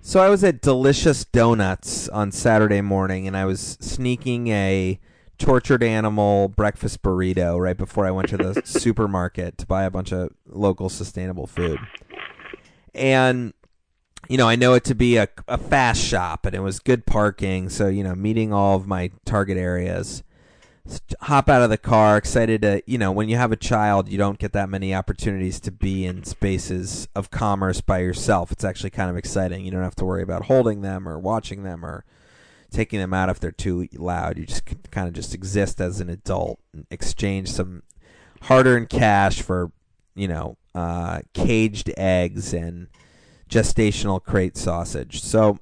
[0.02, 5.00] So I was at Delicious Donuts on Saturday morning, and I was sneaking a
[5.38, 10.12] tortured animal breakfast burrito right before I went to the supermarket to buy a bunch
[10.12, 11.80] of local sustainable food.
[12.96, 13.54] And
[14.28, 17.06] you know, I know it to be a, a fast shop, and it was good
[17.06, 20.24] parking, so you know, meeting all of my target areas.
[21.22, 24.18] Hop out of the car, excited to, you know, when you have a child, you
[24.18, 28.52] don't get that many opportunities to be in spaces of commerce by yourself.
[28.52, 29.64] It's actually kind of exciting.
[29.64, 32.04] You don't have to worry about holding them or watching them or
[32.72, 34.40] taking them out if they're too loud.
[34.40, 37.84] You just kind of just exist as an adult and exchange some
[38.44, 39.72] hard-earned cash for,
[40.16, 42.88] you know, uh, caged eggs and
[43.48, 45.22] gestational crate sausage.
[45.22, 45.60] So,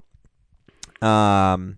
[1.02, 1.76] um,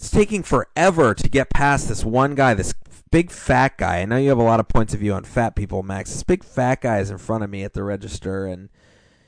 [0.00, 2.72] it's taking forever to get past this one guy, this
[3.10, 3.98] big fat guy.
[3.98, 6.10] I know you have a lot of points of view on fat people, Max.
[6.10, 8.70] This big fat guy is in front of me at the register, and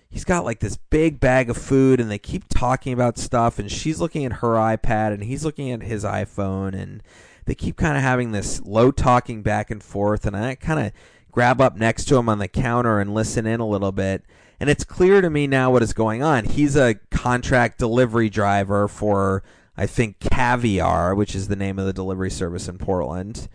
[0.08, 3.70] he's got like this big bag of food, and they keep talking about stuff, and
[3.70, 7.02] she's looking at her iPad, and he's looking at his iPhone, and
[7.44, 10.92] they keep kind of having this low talking back and forth, and I kind of
[11.30, 14.24] grab up next to him on the counter and listen in a little bit.
[14.58, 16.46] And it's clear to me now what is going on.
[16.46, 19.42] He's a contract delivery driver for
[19.76, 23.48] I think Caviar, which is the name of the delivery service in Portland.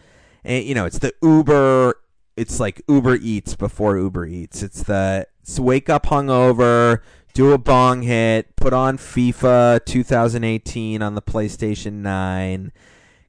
[0.43, 1.95] And you know, it's the Uber.
[2.35, 4.63] It's like Uber Eats before Uber Eats.
[4.63, 7.01] It's the it's wake up hungover,
[7.33, 12.71] do a bong hit, put on FIFA 2018 on the PlayStation 9,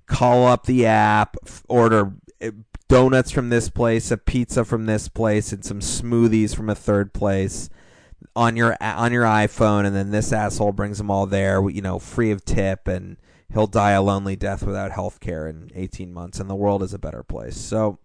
[0.06, 1.36] call up the app,
[1.68, 2.50] order eh,
[2.88, 7.12] donuts from this place, a pizza from this place, and some smoothies from a third
[7.12, 7.70] place
[8.38, 11.98] on your on your iPhone, and then this asshole brings them all there, you know,
[11.98, 13.16] free of tip, and
[13.52, 16.94] he'll die a lonely death without health care in 18 months, and the world is
[16.94, 17.56] a better place.
[17.56, 17.98] So,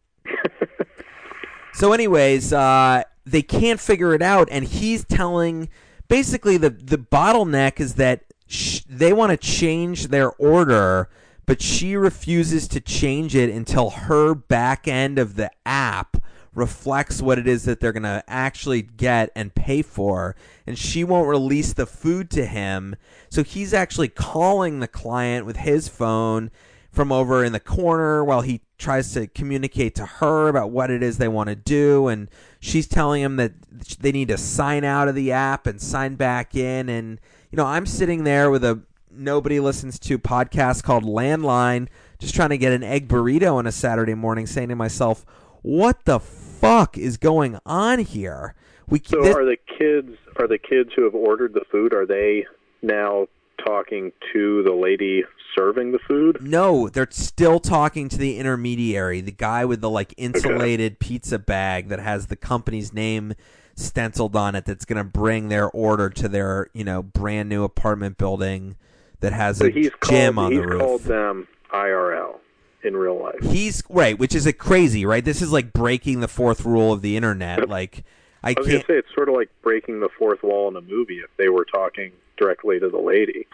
[1.74, 5.70] so anyways, uh, they can't figure it out, and he's telling
[6.08, 11.10] basically the the bottleneck is that sh- they want to change their order.
[11.46, 16.16] But she refuses to change it until her back end of the app
[16.56, 20.36] reflects what it is that they're going to actually get and pay for.
[20.68, 22.96] And she won't release the food to him.
[23.30, 26.52] So he's actually calling the client with his phone
[26.92, 31.02] from over in the corner while he tries to communicate to her about what it
[31.02, 32.08] is they want to do.
[32.08, 33.54] And she's telling him that
[34.00, 36.90] they need to sign out of the app and sign back in.
[36.90, 37.20] And,
[37.50, 41.88] you know, I'm sitting there with a nobody listens to podcast called Landline,
[42.20, 45.26] just trying to get an egg burrito on a Saturday morning, saying to myself,
[45.64, 46.20] what the
[46.64, 48.56] fuck is going on here?
[48.90, 52.06] We So this- are the kids are the kids who have ordered the food are
[52.06, 52.46] they
[52.82, 53.28] now
[53.64, 55.24] talking to the lady
[55.56, 56.40] serving the food?
[56.42, 61.90] No, they're still talking to the intermediary, the guy with the like insulated pizza bag
[61.90, 63.34] that has the company's name
[63.76, 67.64] stenciled on it that's going to bring their order to their, you know, brand new
[67.64, 68.76] apartment building
[69.22, 70.80] that has So a he's gym called on he's the roof.
[70.82, 72.36] called them IRL
[72.84, 73.42] in real life.
[73.42, 75.24] He's right, which is a crazy, right?
[75.24, 77.70] This is like breaking the fourth rule of the internet.
[77.70, 78.04] Like
[78.44, 80.76] I I was can't gonna say it's sort of like breaking the fourth wall in
[80.76, 83.48] a movie if they were talking directly to the lady.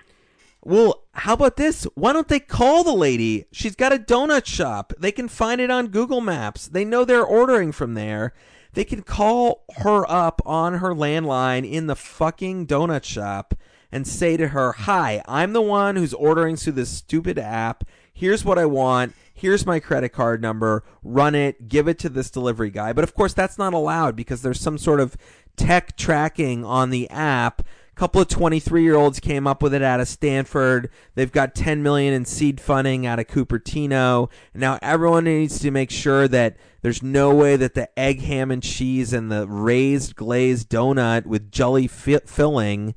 [0.62, 1.86] Well, how about this?
[1.96, 3.46] Why don't they call the lady?
[3.52, 4.92] She's got a donut shop.
[5.00, 6.68] They can find it on Google Maps.
[6.68, 8.34] They know they're ordering from there.
[8.74, 13.56] They can call her up on her landline in the fucking donut shop
[13.92, 17.84] and say to her, Hi, I'm the one who's ordering through this stupid app.
[18.20, 19.16] Here's what I want.
[19.34, 20.84] Here's my credit card number.
[21.04, 21.70] Run it.
[21.70, 22.92] Give it to this delivery guy.
[22.92, 25.16] But of course, that's not allowed because there's some sort of
[25.56, 29.82] tech tracking on the app A couple of 23 year olds came up with it
[29.82, 30.90] out of Stanford.
[31.16, 34.30] They've got 10 million in seed funding out of Cupertino.
[34.54, 38.62] Now everyone needs to make sure that there's no way that the egg ham and
[38.62, 42.96] cheese and the raised glazed donut with jelly fi- filling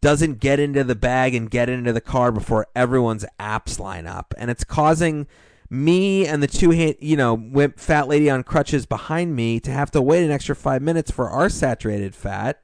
[0.00, 4.32] doesn't get into the bag and get into the car before everyone's apps line up.
[4.38, 5.26] And it's causing
[5.68, 9.70] me and the two hand, you know, wimp fat lady on crutches behind me to
[9.70, 12.62] have to wait an extra 5 minutes for our saturated fat.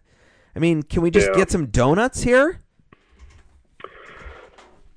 [0.55, 1.37] I mean, can we just Yeah.
[1.37, 2.63] get some donuts here?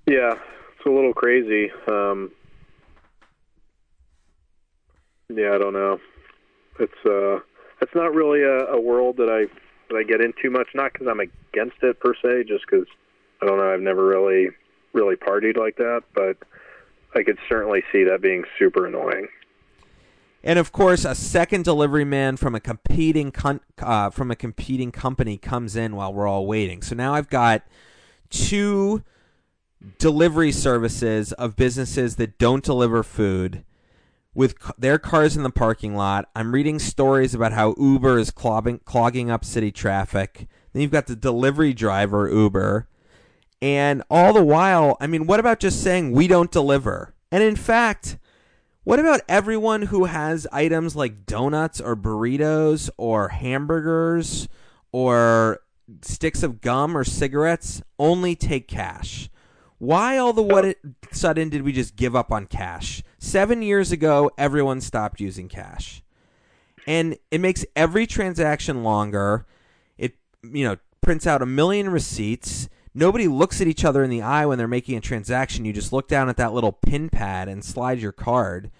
[0.08, 0.34] Yeah,
[0.78, 1.72] it's a little crazy.
[1.88, 2.32] Um,
[5.32, 6.00] Yeah, I don't know.
[6.80, 7.40] It's uh,
[7.82, 9.46] it's not really a, a world that I
[9.90, 10.68] that I get into much.
[10.74, 12.88] Not because I'm against it per se, just because
[13.42, 13.74] I don't know.
[13.74, 14.50] I've never really
[14.94, 16.38] really partied like that, but
[17.16, 19.28] I could certainly see that being super annoying.
[20.44, 24.92] And of course, a second delivery man from a competing con- uh, from a competing
[24.92, 26.82] company comes in while we're all waiting.
[26.82, 27.64] So now I've got
[28.30, 29.04] two
[29.98, 33.64] delivery services of businesses that don't deliver food
[34.34, 36.30] with their cars in the parking lot.
[36.36, 40.48] I'm reading stories about how Uber is clogging, clogging up city traffic.
[40.74, 42.88] Then you've got the delivery driver Uber.
[43.62, 47.14] And all the while, I mean, what about just saying we don't deliver?
[47.32, 48.18] And in fact,
[48.84, 54.48] what about everyone who has items like donuts or burritos or hamburgers
[54.92, 55.60] or
[56.02, 59.30] sticks of gum or cigarettes only take cash?
[59.80, 60.78] Why all the what it
[61.12, 63.02] sudden did we just give up on cash?
[63.18, 66.04] Seven years ago, everyone stopped using cash,
[66.86, 69.46] and it makes every transaction longer.
[69.98, 72.68] It you know prints out a million receipts.
[72.94, 75.64] Nobody looks at each other in the eye when they're making a transaction.
[75.64, 78.72] You just look down at that little pin pad and slide your card.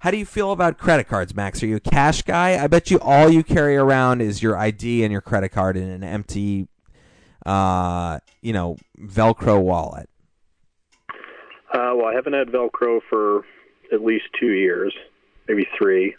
[0.00, 1.62] How do you feel about credit cards, Max?
[1.62, 2.62] Are you a cash guy?
[2.62, 5.88] I bet you all you carry around is your ID and your credit card in
[5.88, 6.66] an empty,
[7.46, 10.09] uh, you know, Velcro wallet.
[11.72, 13.44] Uh, well, I haven't had Velcro for
[13.92, 14.92] at least two years,
[15.48, 16.16] maybe three.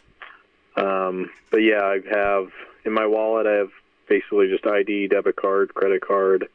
[0.77, 2.49] Um, but yeah, I have
[2.85, 3.47] in my wallet.
[3.47, 3.71] I have
[4.07, 6.47] basically just ID, debit card, credit card,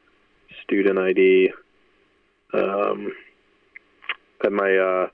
[0.62, 1.52] student ID.
[2.54, 3.12] Um,
[4.42, 5.08] and my uh,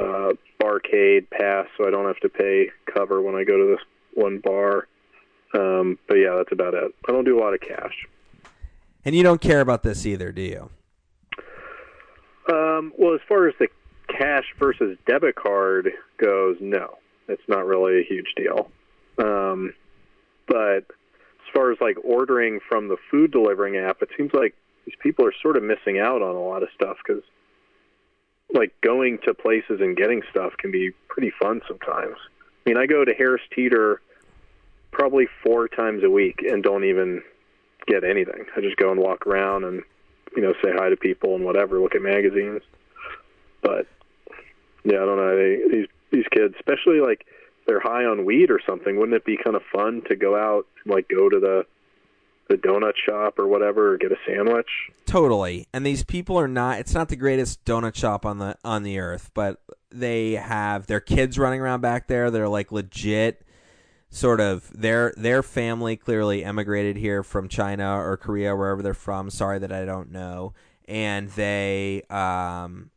[0.00, 3.84] uh, barcade pass, so I don't have to pay cover when I go to this
[4.14, 4.88] one bar.
[5.54, 6.92] Um, but yeah, that's about it.
[7.08, 8.06] I don't do a lot of cash.
[9.04, 10.70] And you don't care about this either, do you?
[12.50, 13.68] Um, well, as far as the
[14.08, 16.98] cash versus debit card goes, no,
[17.28, 18.70] it's not really a huge deal.
[19.18, 19.74] Um,
[20.46, 24.54] but as far as like ordering from the food delivering app, it seems like
[24.84, 27.22] these people are sort of missing out on a lot of stuff because
[28.52, 32.16] like going to places and getting stuff can be pretty fun sometimes.
[32.64, 34.00] I mean, I go to Harris Teeter
[34.92, 37.22] probably four times a week and don't even
[37.86, 38.46] get anything.
[38.56, 39.82] I just go and walk around and
[40.34, 42.62] you know say hi to people and whatever, look at magazines.
[43.62, 43.86] But
[44.84, 45.36] yeah, I don't know.
[45.36, 47.26] They, these these kids, especially like
[47.66, 50.66] they're high on weed or something, wouldn't it be kind of fun to go out
[50.84, 51.66] and like go to the
[52.48, 54.68] the donut shop or whatever or get a sandwich?
[55.04, 55.66] Totally.
[55.72, 58.98] And these people are not it's not the greatest donut shop on the on the
[58.98, 62.30] earth, but they have their kids running around back there.
[62.30, 63.42] They're like legit
[64.08, 69.30] sort of their their family clearly emigrated here from China or Korea wherever they're from.
[69.30, 70.54] Sorry that I don't know.
[70.86, 72.90] And they um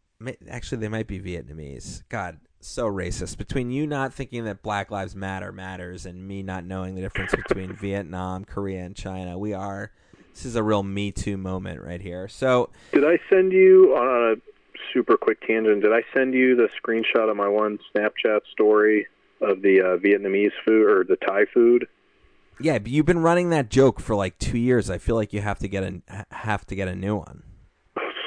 [0.49, 2.03] actually they might be Vietnamese.
[2.09, 3.37] God, so racist.
[3.37, 7.33] Between you not thinking that Black Lives Matter matters and me not knowing the difference
[7.35, 9.91] between Vietnam, Korea, and China, we are.
[10.33, 12.27] This is a real Me Too moment right here.
[12.27, 14.35] So, did I send you on a
[14.93, 15.81] super quick tangent?
[15.81, 19.07] Did I send you the screenshot of my one Snapchat story
[19.41, 21.87] of the uh, Vietnamese food or the Thai food?
[22.59, 24.89] Yeah, but you've been running that joke for like two years.
[24.89, 27.43] I feel like you have to get a have to get a new one.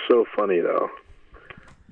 [0.08, 0.90] So funny though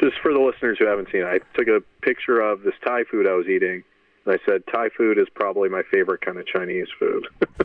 [0.01, 3.05] just for the listeners who haven't seen it, I took a picture of this Thai
[3.11, 3.85] food I was eating,
[4.25, 7.27] and I said Thai food is probably my favorite kind of Chinese food.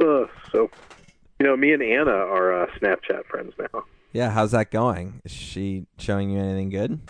[0.00, 0.70] uh, so,
[1.38, 3.84] you know, me and Anna are uh, Snapchat friends now.
[4.12, 5.20] Yeah, how's that going?
[5.24, 7.00] Is she showing you anything good?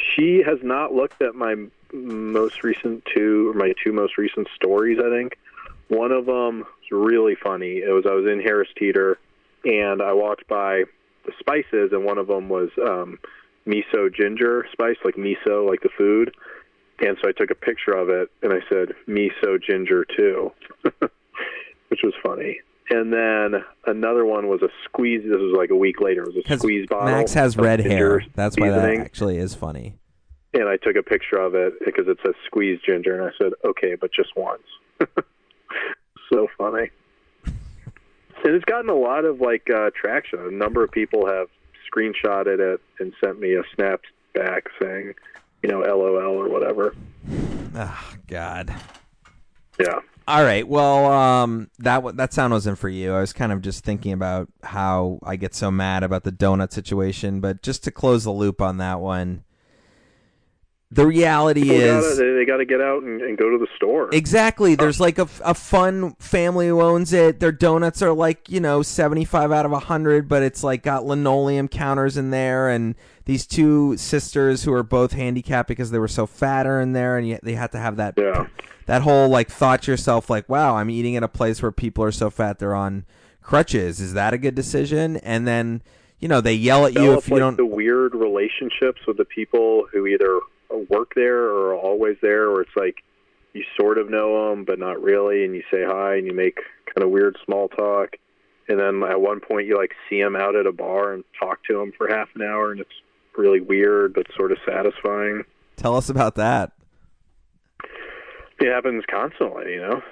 [0.00, 1.54] She has not looked at my
[1.92, 4.98] most recent two, or my two most recent stories.
[4.98, 5.38] I think
[5.88, 7.78] one of them was really funny.
[7.78, 9.18] It was I was in Harris Teeter,
[9.64, 10.84] and I walked by
[11.24, 13.18] the spices, and one of them was um,
[13.66, 16.34] miso ginger spice, like miso, like the food.
[17.00, 20.52] And so I took a picture of it, and I said miso ginger too,
[21.88, 22.60] which was funny.
[22.90, 25.22] And then another one was a squeeze.
[25.22, 26.22] This was like a week later.
[26.22, 27.06] It was a squeeze bottle.
[27.06, 28.22] Max has red hair.
[28.34, 29.96] That's why that actually is funny.
[30.54, 33.52] And I took a picture of it because it says squeeze ginger, and I said,
[33.64, 34.62] okay, but just once.
[36.32, 36.90] so funny
[38.44, 40.40] and it's gotten a lot of like uh, traction.
[40.40, 41.48] A number of people have
[41.90, 44.00] screenshotted it and sent me a snap
[44.34, 45.14] back saying,
[45.62, 46.94] you know, LOL or whatever.
[47.74, 48.74] Oh God.
[49.78, 50.00] Yeah.
[50.28, 50.68] All right.
[50.68, 53.14] Well, um, that that sound wasn't for you.
[53.14, 56.70] I was kind of just thinking about how I get so mad about the donut
[56.70, 59.44] situation, but just to close the loop on that one,
[60.90, 63.66] the reality People is gotta, they, got to get out and, and go to the
[63.76, 64.08] store.
[64.12, 64.74] Exactly.
[64.74, 67.40] There's like a, a fun family who owns it.
[67.40, 71.68] Their donuts are like, you know, 75 out of 100, but it's like got linoleum
[71.68, 72.70] counters in there.
[72.70, 72.94] And
[73.26, 77.18] these two sisters who are both handicapped because they were so fat are in there.
[77.18, 78.46] And yet they had to have that, Yeah.
[78.86, 82.02] that whole like thought to yourself, like, wow, I'm eating at a place where people
[82.02, 83.04] are so fat they're on
[83.42, 84.00] crutches.
[84.00, 85.18] Is that a good decision?
[85.18, 85.82] And then,
[86.18, 87.56] you know, they yell at you if you like don't.
[87.58, 90.40] the weird relationships with the people who either
[90.70, 93.02] work there or always there, or it's like
[93.52, 96.58] you sort of know them but not really, and you say hi and you make
[96.94, 98.16] kind of weird small talk,
[98.68, 101.64] and then at one point you like see them out at a bar and talk
[101.64, 102.90] to them for half an hour, and it's
[103.36, 105.44] really weird but sort of satisfying.
[105.76, 106.72] Tell us about that.
[108.60, 110.02] It happens constantly, you know.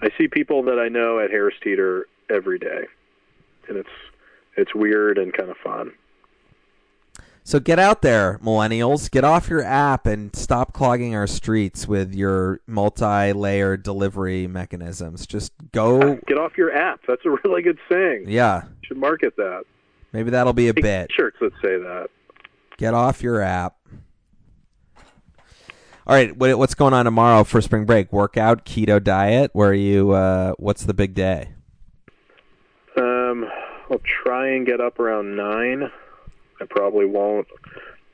[0.00, 2.84] I see people that I know at Harris Teeter every day,
[3.68, 3.88] and it's
[4.56, 5.92] it's weird and kind of fun.
[7.46, 9.10] So get out there, millennials.
[9.10, 15.26] Get off your app and stop clogging our streets with your multi-layered delivery mechanisms.
[15.26, 16.14] Just go.
[16.26, 17.00] Get off your app.
[17.06, 18.24] That's a really good saying.
[18.28, 19.64] Yeah, You should market that.
[20.12, 21.10] maybe that'll be a bit.
[21.12, 22.06] Shirts that say that.
[22.78, 23.76] Get off your app.
[26.06, 28.10] All right, what, what's going on tomorrow for spring break?
[28.12, 29.50] Workout, keto diet.
[29.52, 30.12] Where are you?
[30.12, 31.50] Uh, what's the big day?
[32.96, 33.46] Um,
[33.90, 35.90] I'll try and get up around nine.
[36.60, 37.46] I probably won't.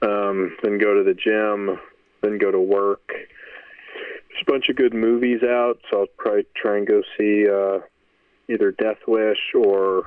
[0.03, 1.79] Um, then go to the gym.
[2.23, 3.03] Then go to work.
[3.09, 7.81] There's a bunch of good movies out, so I'll probably try and go see uh,
[8.53, 10.05] either Death Wish or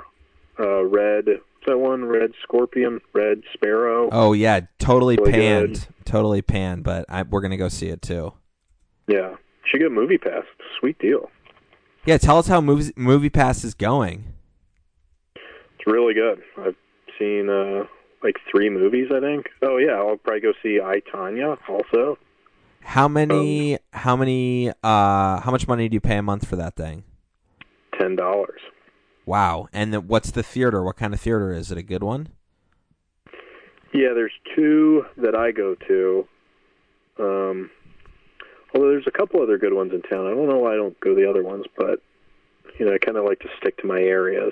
[0.60, 1.26] uh, Red.
[1.28, 2.06] What's that one?
[2.06, 4.10] Red Scorpion, Red Sparrow.
[4.12, 5.74] Oh yeah, totally Really panned.
[5.74, 5.88] good.
[6.06, 8.34] Totally panned, but I, we're gonna go see it too.
[9.08, 9.36] Yeah,
[9.66, 10.44] should get a Movie Pass.
[10.80, 11.30] Sweet deal.
[12.06, 14.34] Yeah, tell us how movies, Movie Pass is going.
[15.36, 16.42] It's really good.
[16.58, 16.76] I've
[17.18, 17.86] seen uh
[18.24, 19.50] like three movies, I think.
[19.62, 22.18] Oh yeah, I'll probably go see I Tonya also.
[22.82, 23.78] How many?
[23.92, 24.70] how many?
[24.70, 27.04] Uh, how much money do you pay a month for that thing?
[27.98, 28.62] Ten dollars.
[29.26, 29.68] Wow.
[29.72, 30.84] And the, what's the theater?
[30.84, 31.78] What kind of theater is it?
[31.78, 32.30] A good one?
[33.94, 36.28] Yeah, there's two that I go to.
[37.20, 37.70] Um
[38.74, 40.26] although there's a couple other good ones in town.
[40.26, 42.02] I don't know why I don't go to the other ones, but
[42.80, 44.52] you know, I kinda like to stick to my areas.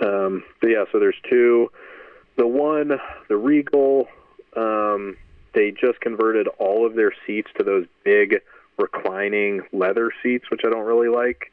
[0.00, 1.70] Um but yeah, so there's two.
[2.36, 2.92] The one,
[3.28, 4.08] the Regal,
[4.56, 5.16] um,
[5.54, 8.40] they just converted all of their seats to those big
[8.78, 11.52] reclining leather seats, which I don't really like.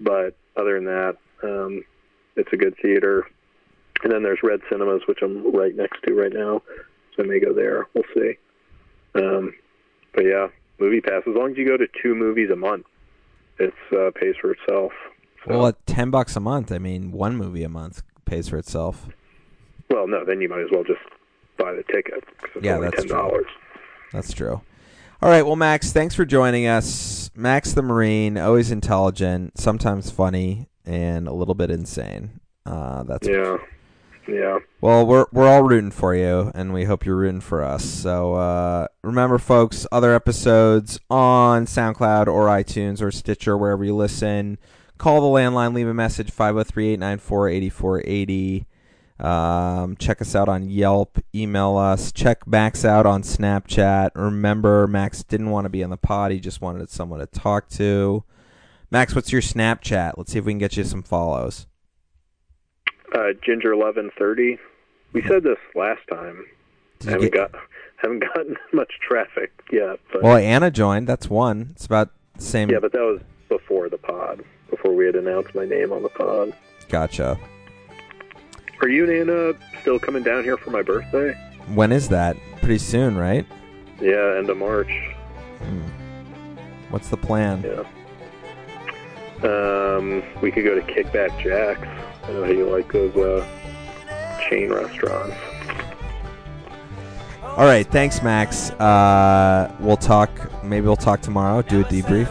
[0.00, 1.84] But other than that, um,
[2.36, 3.26] it's a good theater.
[4.02, 6.62] And then there's Red Cinemas, which I'm right next to right now,
[7.16, 7.86] so I may go there.
[7.94, 8.34] We'll see.
[9.14, 9.54] Um,
[10.14, 11.22] but yeah, Movie Pass.
[11.26, 12.86] As long as you go to two movies a month,
[13.58, 14.92] it uh, pays for itself.
[15.46, 18.56] So, Well, at ten bucks a month, I mean, one movie a month pays for
[18.56, 19.08] itself.
[19.92, 21.00] Well, no, then you might as well just
[21.58, 22.24] buy the ticket.
[22.54, 23.46] it's Yeah, only that's ten dollars.
[24.12, 24.60] That's true.
[25.20, 27.30] All right, well, Max, thanks for joining us.
[27.36, 32.40] Max the Marine, always intelligent, sometimes funny, and a little bit insane.
[32.66, 33.58] Uh, that's Yeah,
[34.26, 34.58] yeah.
[34.80, 37.84] Well, we're we're all rooting for you, and we hope you're rooting for us.
[37.84, 44.58] So uh, remember, folks, other episodes on SoundCloud or iTunes or Stitcher, wherever you listen.
[44.98, 48.66] Call the landline, leave a message 503-894-8480.
[49.22, 51.18] Um, check us out on Yelp.
[51.34, 52.10] Email us.
[52.10, 54.10] Check Max out on Snapchat.
[54.16, 57.68] Remember, Max didn't want to be on the pod; he just wanted someone to talk
[57.70, 58.24] to.
[58.90, 60.14] Max, what's your Snapchat?
[60.16, 61.66] Let's see if we can get you some follows.
[63.14, 64.58] Uh, Ginger eleven thirty.
[65.12, 66.44] We said this last time.
[66.98, 67.60] Did haven't get- got
[67.98, 70.00] haven't gotten much traffic yet.
[70.12, 71.06] But Well, Anna joined.
[71.06, 71.68] That's one.
[71.72, 72.70] It's about the same.
[72.70, 76.08] yeah, but that was before the pod, before we had announced my name on the
[76.08, 76.54] pod.
[76.88, 77.38] Gotcha.
[78.82, 81.34] Are you and Anna still coming down here for my birthday?
[81.72, 82.36] When is that?
[82.58, 83.46] Pretty soon, right?
[84.00, 84.90] Yeah, end of March.
[86.90, 87.62] What's the plan?
[87.62, 87.84] Yeah.
[89.48, 91.86] Um, we could go to Kickback Jack's.
[92.24, 93.46] I know how you like those uh,
[94.50, 95.36] chain restaurants.
[97.42, 97.86] All right.
[97.86, 98.70] Thanks, Max.
[98.72, 100.30] Uh, we'll talk.
[100.64, 101.62] Maybe we'll talk tomorrow.
[101.62, 102.28] Do a debrief.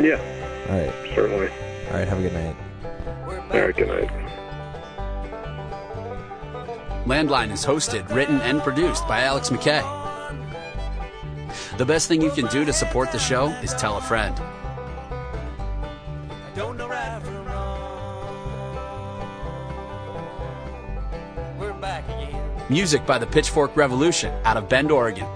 [0.00, 0.20] Yeah,
[0.68, 1.14] All right.
[1.14, 1.48] certainly.
[1.48, 2.08] All right.
[2.08, 2.56] Have a good night.
[3.52, 4.27] All right, good night.
[7.08, 9.82] Landline is hosted, written, and produced by Alex McKay.
[11.78, 14.38] The best thing you can do to support the show is tell a friend.
[16.54, 18.78] right from wrong.
[21.58, 22.62] We're back again.
[22.68, 25.26] Music by the Pitchfork Revolution out of Bend, Oregon.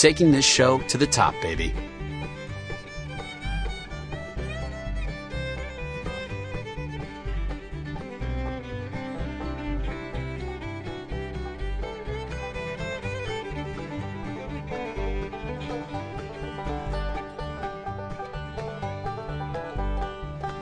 [0.00, 1.74] taking this show to the top, baby.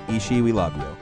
[0.09, 0.98] Ishii, we love you.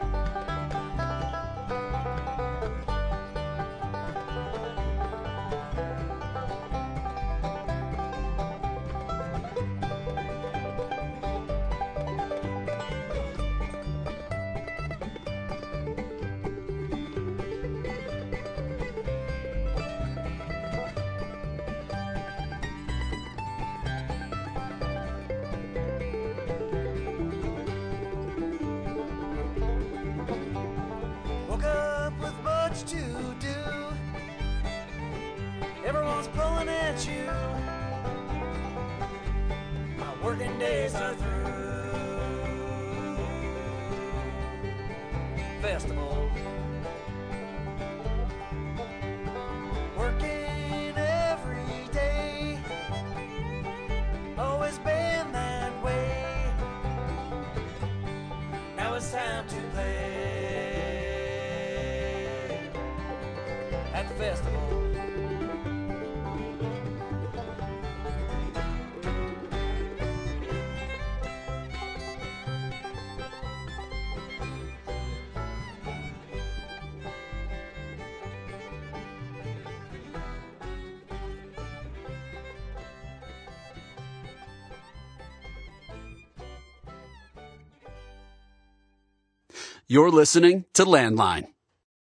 [89.97, 91.56] You're listening to Landline.